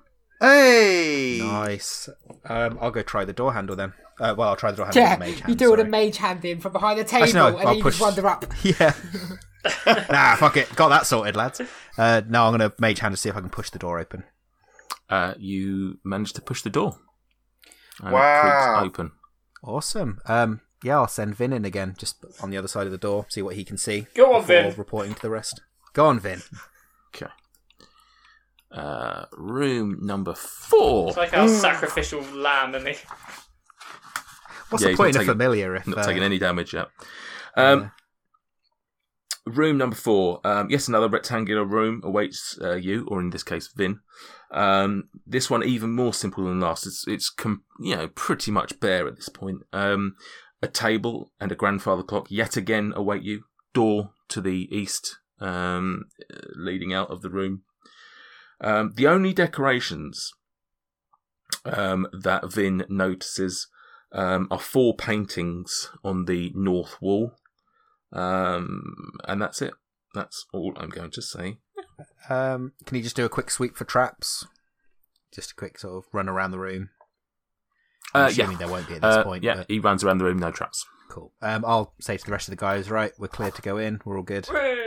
Hey! 0.41 1.39
Nice. 1.41 2.09
Um, 2.45 2.79
I'll 2.81 2.91
go 2.91 3.03
try 3.03 3.25
the 3.25 3.33
door 3.33 3.55
handle 3.55 3.77
then. 3.77 3.93
Uh, 4.21 4.35
well, 4.37 4.51
I'll 4.51 4.57
try 4.57 4.71
the 4.71 4.77
door 4.79 4.87
handle 4.87 5.03
Yeah, 5.03 5.11
with 5.17 5.19
the 5.21 5.25
mage 5.33 5.41
hand. 5.41 5.49
you 5.49 5.55
do 5.55 5.73
it 5.75 5.81
a 5.81 5.85
mage 5.85 6.17
hand 6.19 6.45
in 6.45 6.61
from 6.61 6.73
behind 6.73 6.99
the 6.99 7.05
table, 7.05 7.25
Actually, 7.25 7.39
no, 7.41 7.47
and 7.49 7.59
then 7.59 7.67
I'll 7.69 7.75
you 7.77 7.83
push- 7.83 7.99
just 7.99 8.03
wander 8.17 8.27
up. 8.29 8.45
Yeah. 8.63 8.95
nah, 10.11 10.37
fuck 10.37 10.57
it. 10.59 10.75
Got 10.77 10.89
that 10.91 11.07
sorted, 11.07 11.37
lads. 11.37 11.61
Uh, 11.97 12.21
now 12.29 12.47
I'm 12.47 12.53
gonna 12.53 12.73
mage 12.79 12.99
hand 12.99 13.15
to 13.15 13.17
see 13.17 13.29
if 13.31 13.37
I 13.37 13.41
can 13.41 13.49
push 13.51 13.71
the 13.71 13.79
door 13.79 13.99
open. 13.99 14.25
uh, 15.09 15.35
you 15.39 15.99
managed 16.05 16.35
to 16.37 16.43
push 16.43 16.63
the 16.63 16.71
door 16.71 16.99
and 18.03 18.13
Wow. 18.13 18.81
it 18.83 18.87
open 18.87 19.13
Awesome. 19.63 20.21
Um, 20.27 20.61
yeah, 20.83 20.97
I'll 20.97 21.09
send 21.09 21.35
Vin 21.37 21.53
in 21.55 21.65
again, 21.65 21.95
just 21.99 22.17
on 22.43 22.51
the 22.51 22.59
other 22.59 22.69
side 22.69 22.85
of 22.87 22.93
the 22.93 22.99
door, 22.99 23.25
see 23.31 23.41
what 23.41 23.55
he 23.57 23.65
can 23.65 23.79
see. 23.79 24.07
Go 24.15 24.35
on, 24.35 24.45
Vin. 24.45 24.75
Reporting 24.77 25.15
to 25.15 25.23
the 25.23 25.31
rest. 25.31 25.63
Go 25.95 26.07
on, 26.07 26.21
Vin. 26.21 26.43
Okay. 27.15 27.33
Uh, 28.71 29.25
room 29.33 29.99
number 30.05 30.35
four. 30.35 31.09
It's 31.09 31.17
like 31.17 31.33
our 31.37 31.49
sacrificial 31.49 32.21
lamb, 32.23 32.75
and 32.75 32.85
they. 32.87 32.99
What's 34.71 34.83
Yeah, 34.83 34.87
the 34.87 34.91
he's 34.91 34.97
point 34.97 34.99
not 34.99 35.07
in 35.07 35.17
a 35.17 35.19
taking- 35.21 35.33
familiar 35.33 35.75
if 35.77 35.87
Not 35.87 35.99
uh, 35.99 36.05
taking 36.07 36.23
any 36.23 36.39
damage 36.39 36.75
yet. 36.75 36.89
Um, 37.57 37.81
Yeah. 37.81 37.89
Room 39.47 39.77
number 39.77 39.95
four. 39.95 40.41
Um, 40.43 40.71
yes, 40.71 40.89
another 40.89 41.09
rectangular 41.09 41.65
room 41.67 42.01
awaits 42.03 42.59
uh, 42.63 42.77
you, 42.77 43.07
or 43.09 43.21
in 43.21 43.29
this 43.29 43.43
case, 43.43 43.69
Vin. 43.77 44.01
Um, 44.51 45.11
this 45.27 45.51
one 45.51 45.63
even 45.63 45.93
more 45.93 46.15
simple 46.15 46.45
than 46.45 46.61
last. 46.61 46.87
It's 46.87 47.05
it's 47.07 47.29
com- 47.29 47.63
you 47.79 47.95
know 47.95 48.09
pretty 48.09 48.51
much 48.51 48.81
bare 48.81 49.07
at 49.07 49.17
this 49.17 49.29
point. 49.29 49.59
Um, 49.73 50.17
a 50.63 50.67
table 50.67 51.31
and 51.39 51.53
a 51.53 51.55
grandfather 51.55 52.03
clock 52.03 52.31
yet 52.31 52.57
again 52.57 52.93
await 52.97 53.23
you. 53.23 53.45
Door 53.75 54.13
to 54.29 54.41
the 54.41 54.67
east, 54.75 55.19
um, 55.41 56.05
leading 56.55 56.93
out 56.93 57.11
of 57.11 57.23
the 57.23 57.31
room. 57.31 57.63
Um, 58.61 58.93
the 58.95 59.07
only 59.07 59.33
decorations 59.33 60.33
um, 61.65 62.07
that 62.13 62.51
Vin 62.53 62.85
notices 62.89 63.69
um, 64.13 64.47
are 64.51 64.59
four 64.61 64.95
paintings 64.97 65.91
on 66.05 66.25
the 66.27 66.53
north 66.55 67.01
wall. 67.03 67.33
Um, 68.13 69.13
and 69.27 69.43
that's 69.43 69.61
it. 69.61 69.75
That's 70.15 70.47
all 70.53 70.73
I'm 70.77 70.91
going 70.91 71.11
to 71.11 71.23
say. 71.23 71.57
Um, 72.29 72.73
can 72.87 72.97
you 72.97 73.03
just 73.03 73.17
do 73.17 73.25
a 73.25 73.29
quick 73.29 73.51
sweep 73.51 73.77
for 73.77 73.85
traps? 73.85 74.47
Just 75.35 75.51
a 75.51 75.55
quick 75.55 75.79
sort 75.79 75.97
of 75.97 76.05
run 76.13 76.29
around 76.29 76.53
the 76.53 76.59
room. 76.61 76.91
I'm 78.15 78.23
Uh, 78.23 78.29
assuming 78.29 78.53
yeah. 78.53 78.59
there 78.59 78.69
won't 78.69 78.87
be 78.89 78.95
at 78.95 79.03
this 79.03 79.17
Uh, 79.17 79.25
point. 79.25 79.43
yeah, 79.43 79.57
but 79.57 79.67
he 79.69 79.81
runs 79.81 80.05
around 80.05 80.19
the 80.19 80.25
room, 80.25 80.39
no 80.39 80.53
traps. 80.53 80.87
cool. 81.11 81.33
Um, 81.43 81.65
I'll 81.67 81.93
say 82.01 82.17
to 82.17 82.25
the 82.25 82.31
rest 82.33 82.47
of 82.49 82.53
the 82.53 82.57
guys, 82.57 82.91
right, 82.91 83.13
we're 83.19 83.27
clear 83.29 83.51
to 83.51 83.63
go 83.63 83.77
in. 83.79 84.01
We're 84.05 84.17
all 84.17 84.23
good. 84.23 84.47
Hey! 84.47 84.84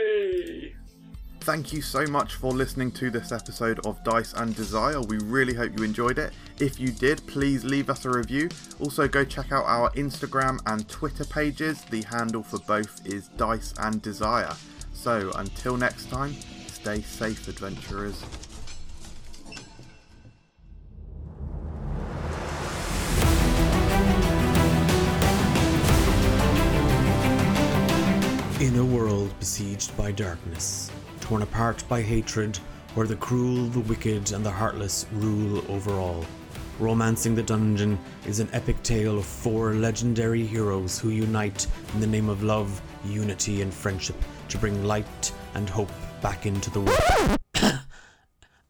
Thank 1.48 1.72
you 1.72 1.80
so 1.80 2.04
much 2.04 2.34
for 2.34 2.52
listening 2.52 2.92
to 2.92 3.08
this 3.08 3.32
episode 3.32 3.80
of 3.86 4.04
Dice 4.04 4.34
and 4.34 4.54
Desire. 4.54 5.00
We 5.00 5.16
really 5.16 5.54
hope 5.54 5.72
you 5.78 5.82
enjoyed 5.82 6.18
it. 6.18 6.34
If 6.60 6.78
you 6.78 6.92
did, 6.92 7.26
please 7.26 7.64
leave 7.64 7.88
us 7.88 8.04
a 8.04 8.10
review. 8.10 8.50
Also, 8.80 9.08
go 9.08 9.24
check 9.24 9.50
out 9.50 9.64
our 9.64 9.90
Instagram 9.92 10.60
and 10.66 10.86
Twitter 10.90 11.24
pages. 11.24 11.80
The 11.84 12.02
handle 12.02 12.42
for 12.42 12.58
both 12.58 13.00
is 13.06 13.28
Dice 13.38 13.72
and 13.78 14.02
Desire. 14.02 14.54
So, 14.92 15.32
until 15.36 15.78
next 15.78 16.10
time, 16.10 16.34
stay 16.66 17.00
safe, 17.00 17.48
adventurers. 17.48 18.22
In 28.60 28.76
a 28.76 28.84
world 28.84 29.32
besieged 29.38 29.96
by 29.96 30.12
darkness, 30.12 30.90
torn 31.28 31.42
apart 31.42 31.84
by 31.90 32.00
hatred, 32.00 32.56
where 32.94 33.06
the 33.06 33.16
cruel, 33.16 33.66
the 33.66 33.80
wicked, 33.80 34.32
and 34.32 34.44
the 34.44 34.50
heartless 34.50 35.04
rule 35.12 35.62
over 35.70 35.92
all, 35.92 36.24
Romancing 36.78 37.34
the 37.34 37.42
Dungeon 37.42 37.98
is 38.26 38.40
an 38.40 38.48
epic 38.54 38.82
tale 38.82 39.18
of 39.18 39.26
four 39.26 39.74
legendary 39.74 40.46
heroes 40.46 40.98
who 40.98 41.10
unite 41.10 41.66
in 41.92 42.00
the 42.00 42.06
name 42.06 42.30
of 42.30 42.42
love, 42.42 42.80
unity, 43.04 43.60
and 43.60 43.74
friendship 43.74 44.16
to 44.48 44.56
bring 44.56 44.84
light 44.84 45.32
and 45.52 45.68
hope 45.68 45.90
back 46.22 46.46
into 46.46 46.70
the 46.70 46.80
world. 46.80 47.36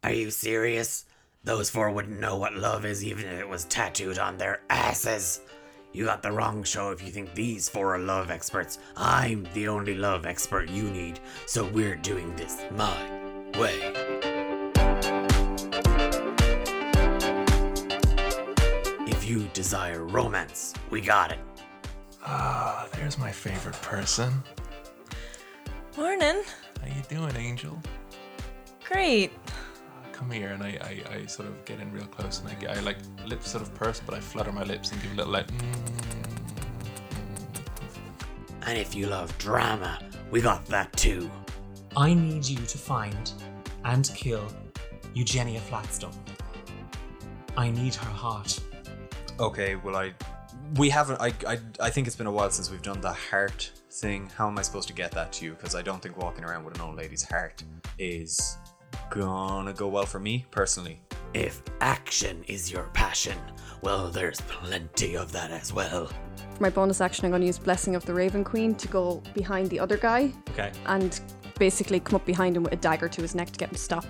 Are 0.03 0.12
you 0.12 0.31
serious? 0.31 1.05
Those 1.44 1.71
four 1.71 1.92
wouldn't 1.92 2.18
know 2.18 2.38
what 2.38 2.55
love 2.57 2.85
is 2.85 3.05
even 3.05 3.27
if 3.27 3.38
it 3.38 3.49
was 3.49 3.66
tattooed 3.66 4.18
on 4.18 4.37
their 4.37 4.62
asses. 4.68 5.42
You 5.92 6.05
got 6.05 6.22
the 6.22 6.31
wrong 6.31 6.64
show 6.64 6.90
if 6.90 7.03
you 7.03 7.11
think 7.11 7.35
these 7.35 7.68
four 7.68 7.94
are 7.94 7.98
love 7.98 8.31
experts. 8.31 8.79
I'm 8.96 9.48
the 9.55 9.68
only 9.68 9.94
love 9.94 10.27
expert 10.27 10.68
you 10.68 10.90
need, 10.90 11.18
so 11.46 11.64
we're 11.64 11.96
doing 11.96 12.37
this 12.37 12.62
my 12.72 12.94
way. 13.59 13.81
If 19.07 19.27
you 19.27 19.48
desire 19.55 20.05
romance, 20.05 20.74
we 20.90 21.01
got 21.01 21.33
it. 21.33 21.40
Ah, 22.22 22.87
there's 22.92 23.16
my 23.16 23.33
favorite 23.33 23.81
person. 23.81 24.42
Morning. 25.96 26.42
How 26.83 26.87
you 26.87 27.03
doing, 27.09 27.35
Angel? 27.35 27.81
Great. 28.85 29.33
Come 30.19 30.33
here, 30.33 30.49
and 30.49 30.65
I, 30.65 30.77
I, 30.83 31.17
I 31.19 31.27
sort 31.27 31.47
of 31.49 31.65
get 31.65 31.79
in 31.79 31.93
real 31.93 32.07
close, 32.07 32.43
and 32.43 32.49
I, 32.69 32.73
I 32.73 32.81
like 32.81 32.97
lips 33.25 33.53
sort 33.53 33.63
of 33.63 33.73
purse, 33.75 34.01
but 34.05 34.17
I 34.17 34.21
flutter 34.21 34.51
my 34.51 34.65
lips 34.65 34.91
and 34.91 35.01
give 35.01 35.13
a 35.13 35.15
little 35.15 35.33
like. 35.33 35.47
Mm, 35.47 35.99
And 38.69 38.77
if 38.77 38.95
you 38.95 39.07
love 39.07 39.37
drama, 39.39 39.99
we 40.31 40.41
got 40.41 40.67
that 40.67 40.93
too. 40.95 41.31
I 41.97 42.13
need 42.15 42.45
you 42.47 42.59
to 42.59 42.77
find 42.79 43.33
and 43.85 44.11
kill 44.15 44.47
Eugenia 45.15 45.61
Flatstone. 45.61 46.15
I 47.57 47.71
need 47.71 47.95
her 47.95 48.11
heart. 48.11 48.61
Okay, 49.41 49.77
well 49.77 49.97
I 49.97 50.13
we 50.77 50.91
haven't 50.91 51.21
I, 51.21 51.33
I 51.47 51.59
I 51.81 51.91
think 51.91 52.07
it's 52.09 52.17
been 52.17 52.27
a 52.27 52.33
while 52.33 52.51
since 52.51 52.71
we've 52.71 52.83
done 52.83 53.01
the 53.01 53.13
heart 53.13 53.71
thing. 53.91 54.29
How 54.37 54.49
am 54.49 54.59
I 54.59 54.63
supposed 54.63 54.89
to 54.89 54.95
get 54.95 55.13
that 55.13 55.33
to 55.35 55.45
you? 55.47 55.53
Because 55.53 55.75
I 55.75 55.81
don't 55.81 56.03
think 56.03 56.19
walking 56.19 56.45
around 56.45 56.65
with 56.65 56.75
an 56.75 56.83
old 56.83 56.97
lady's 56.97 57.23
heart 57.23 57.63
is 57.99 58.59
gonna 59.11 59.72
go 59.72 59.88
well 59.88 60.07
for 60.07 60.18
me 60.18 60.46
personally. 60.51 61.01
If 61.35 61.62
action 61.81 62.42
is 62.48 62.70
your 62.72 62.85
passion, 62.94 63.37
well, 63.83 64.09
there's 64.11 64.40
plenty 64.42 65.16
of 65.16 65.31
that 65.33 65.51
as 65.51 65.72
well. 65.72 66.07
For 66.07 66.62
my 66.62 66.70
bonus 66.70 67.01
action, 67.01 67.24
I'm 67.27 67.31
going 67.31 67.42
to 67.42 67.46
use 67.46 67.59
Blessing 67.59 67.94
of 67.94 68.05
the 68.07 68.14
Raven 68.14 68.42
Queen 68.44 68.74
to 68.77 68.88
go 68.88 69.22
behind 69.35 69.68
the 69.70 69.79
other 69.79 69.96
guy 69.98 70.33
Okay. 70.51 70.72
and 70.87 71.20
basically 71.59 72.01
come 72.01 72.16
up 72.16 72.24
behind 72.24 72.57
him 72.57 72.62
with 72.64 72.72
a 72.72 72.77
dagger 72.77 73.09
to 73.09 73.22
his 73.22 73.35
neck 73.35 73.51
to 73.51 73.59
get 73.59 73.68
him 73.68 73.74
to 73.74 73.81
stop. 73.81 74.07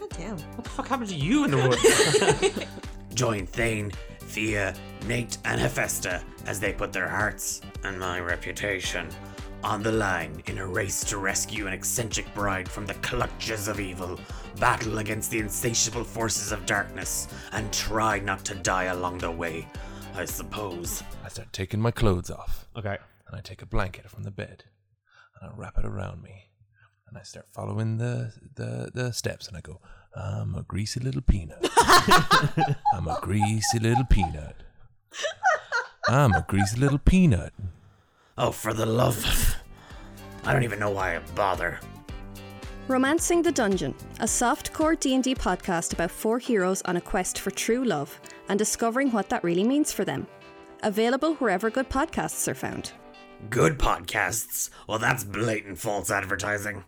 God 0.00 0.10
damn. 0.10 0.38
What 0.38 0.64
the 0.64 0.70
fuck 0.70 0.88
happened 0.88 1.10
to 1.10 1.14
you 1.14 1.44
in 1.44 1.50
the 1.50 1.68
woods? 1.68 2.64
Join 3.14 3.46
Thane, 3.46 3.92
Thea, 4.20 4.74
Nate, 5.06 5.38
and 5.44 5.60
Hephaestus 5.60 6.24
as 6.46 6.58
they 6.58 6.72
put 6.72 6.92
their 6.92 7.08
hearts 7.08 7.60
and 7.84 8.00
my 8.00 8.18
reputation 8.20 9.08
on 9.66 9.82
the 9.82 9.90
line 9.90 10.40
in 10.46 10.58
a 10.58 10.66
race 10.66 11.02
to 11.02 11.18
rescue 11.18 11.66
an 11.66 11.72
eccentric 11.72 12.32
bride 12.34 12.68
from 12.68 12.86
the 12.86 12.94
clutches 12.94 13.66
of 13.66 13.80
evil, 13.80 14.16
battle 14.60 14.98
against 14.98 15.32
the 15.32 15.40
insatiable 15.40 16.04
forces 16.04 16.52
of 16.52 16.64
darkness, 16.66 17.26
and 17.50 17.72
try 17.72 18.20
not 18.20 18.44
to 18.44 18.54
die 18.54 18.84
along 18.84 19.18
the 19.18 19.30
way, 19.30 19.66
I 20.14 20.24
suppose. 20.24 21.02
I 21.24 21.28
start 21.28 21.52
taking 21.52 21.80
my 21.80 21.90
clothes 21.90 22.30
off. 22.30 22.68
Okay. 22.76 22.96
And 23.26 23.36
I 23.36 23.40
take 23.40 23.60
a 23.60 23.66
blanket 23.66 24.08
from 24.08 24.22
the 24.22 24.30
bed, 24.30 24.62
and 25.40 25.50
I 25.50 25.56
wrap 25.56 25.76
it 25.76 25.84
around 25.84 26.22
me, 26.22 26.44
and 27.08 27.18
I 27.18 27.22
start 27.22 27.48
following 27.52 27.98
the 27.98 28.32
the, 28.54 28.92
the 28.94 29.12
steps, 29.12 29.48
and 29.48 29.56
I 29.56 29.62
go, 29.62 29.80
I'm 30.14 30.54
a 30.54 30.62
greasy 30.62 31.00
little 31.00 31.22
peanut. 31.22 31.58
I'm 32.94 33.08
a 33.08 33.18
greasy 33.20 33.80
little 33.80 34.04
peanut. 34.04 34.62
I'm 36.08 36.34
a 36.34 36.46
greasy 36.46 36.78
little 36.78 36.98
peanut. 36.98 37.52
Oh, 38.38 38.50
for 38.50 38.74
the 38.74 38.86
love 38.86 39.18
of. 39.18 39.56
I 40.44 40.52
don't 40.52 40.64
even 40.64 40.78
know 40.78 40.90
why 40.90 41.16
I 41.16 41.20
bother. 41.34 41.80
Romancing 42.88 43.42
the 43.42 43.50
Dungeon, 43.50 43.94
a 44.20 44.24
softcore 44.26 44.98
D&D 44.98 45.34
podcast 45.34 45.92
about 45.92 46.10
four 46.10 46.38
heroes 46.38 46.82
on 46.82 46.96
a 46.96 47.00
quest 47.00 47.40
for 47.40 47.50
true 47.50 47.84
love 47.84 48.20
and 48.48 48.58
discovering 48.58 49.10
what 49.10 49.28
that 49.30 49.42
really 49.42 49.64
means 49.64 49.92
for 49.92 50.04
them. 50.04 50.26
Available 50.82 51.34
wherever 51.36 51.68
good 51.70 51.88
podcasts 51.88 52.46
are 52.46 52.54
found. 52.54 52.92
Good 53.50 53.78
podcasts? 53.78 54.70
Well, 54.86 54.98
that's 54.98 55.24
blatant 55.24 55.78
false 55.78 56.10
advertising. 56.10 56.84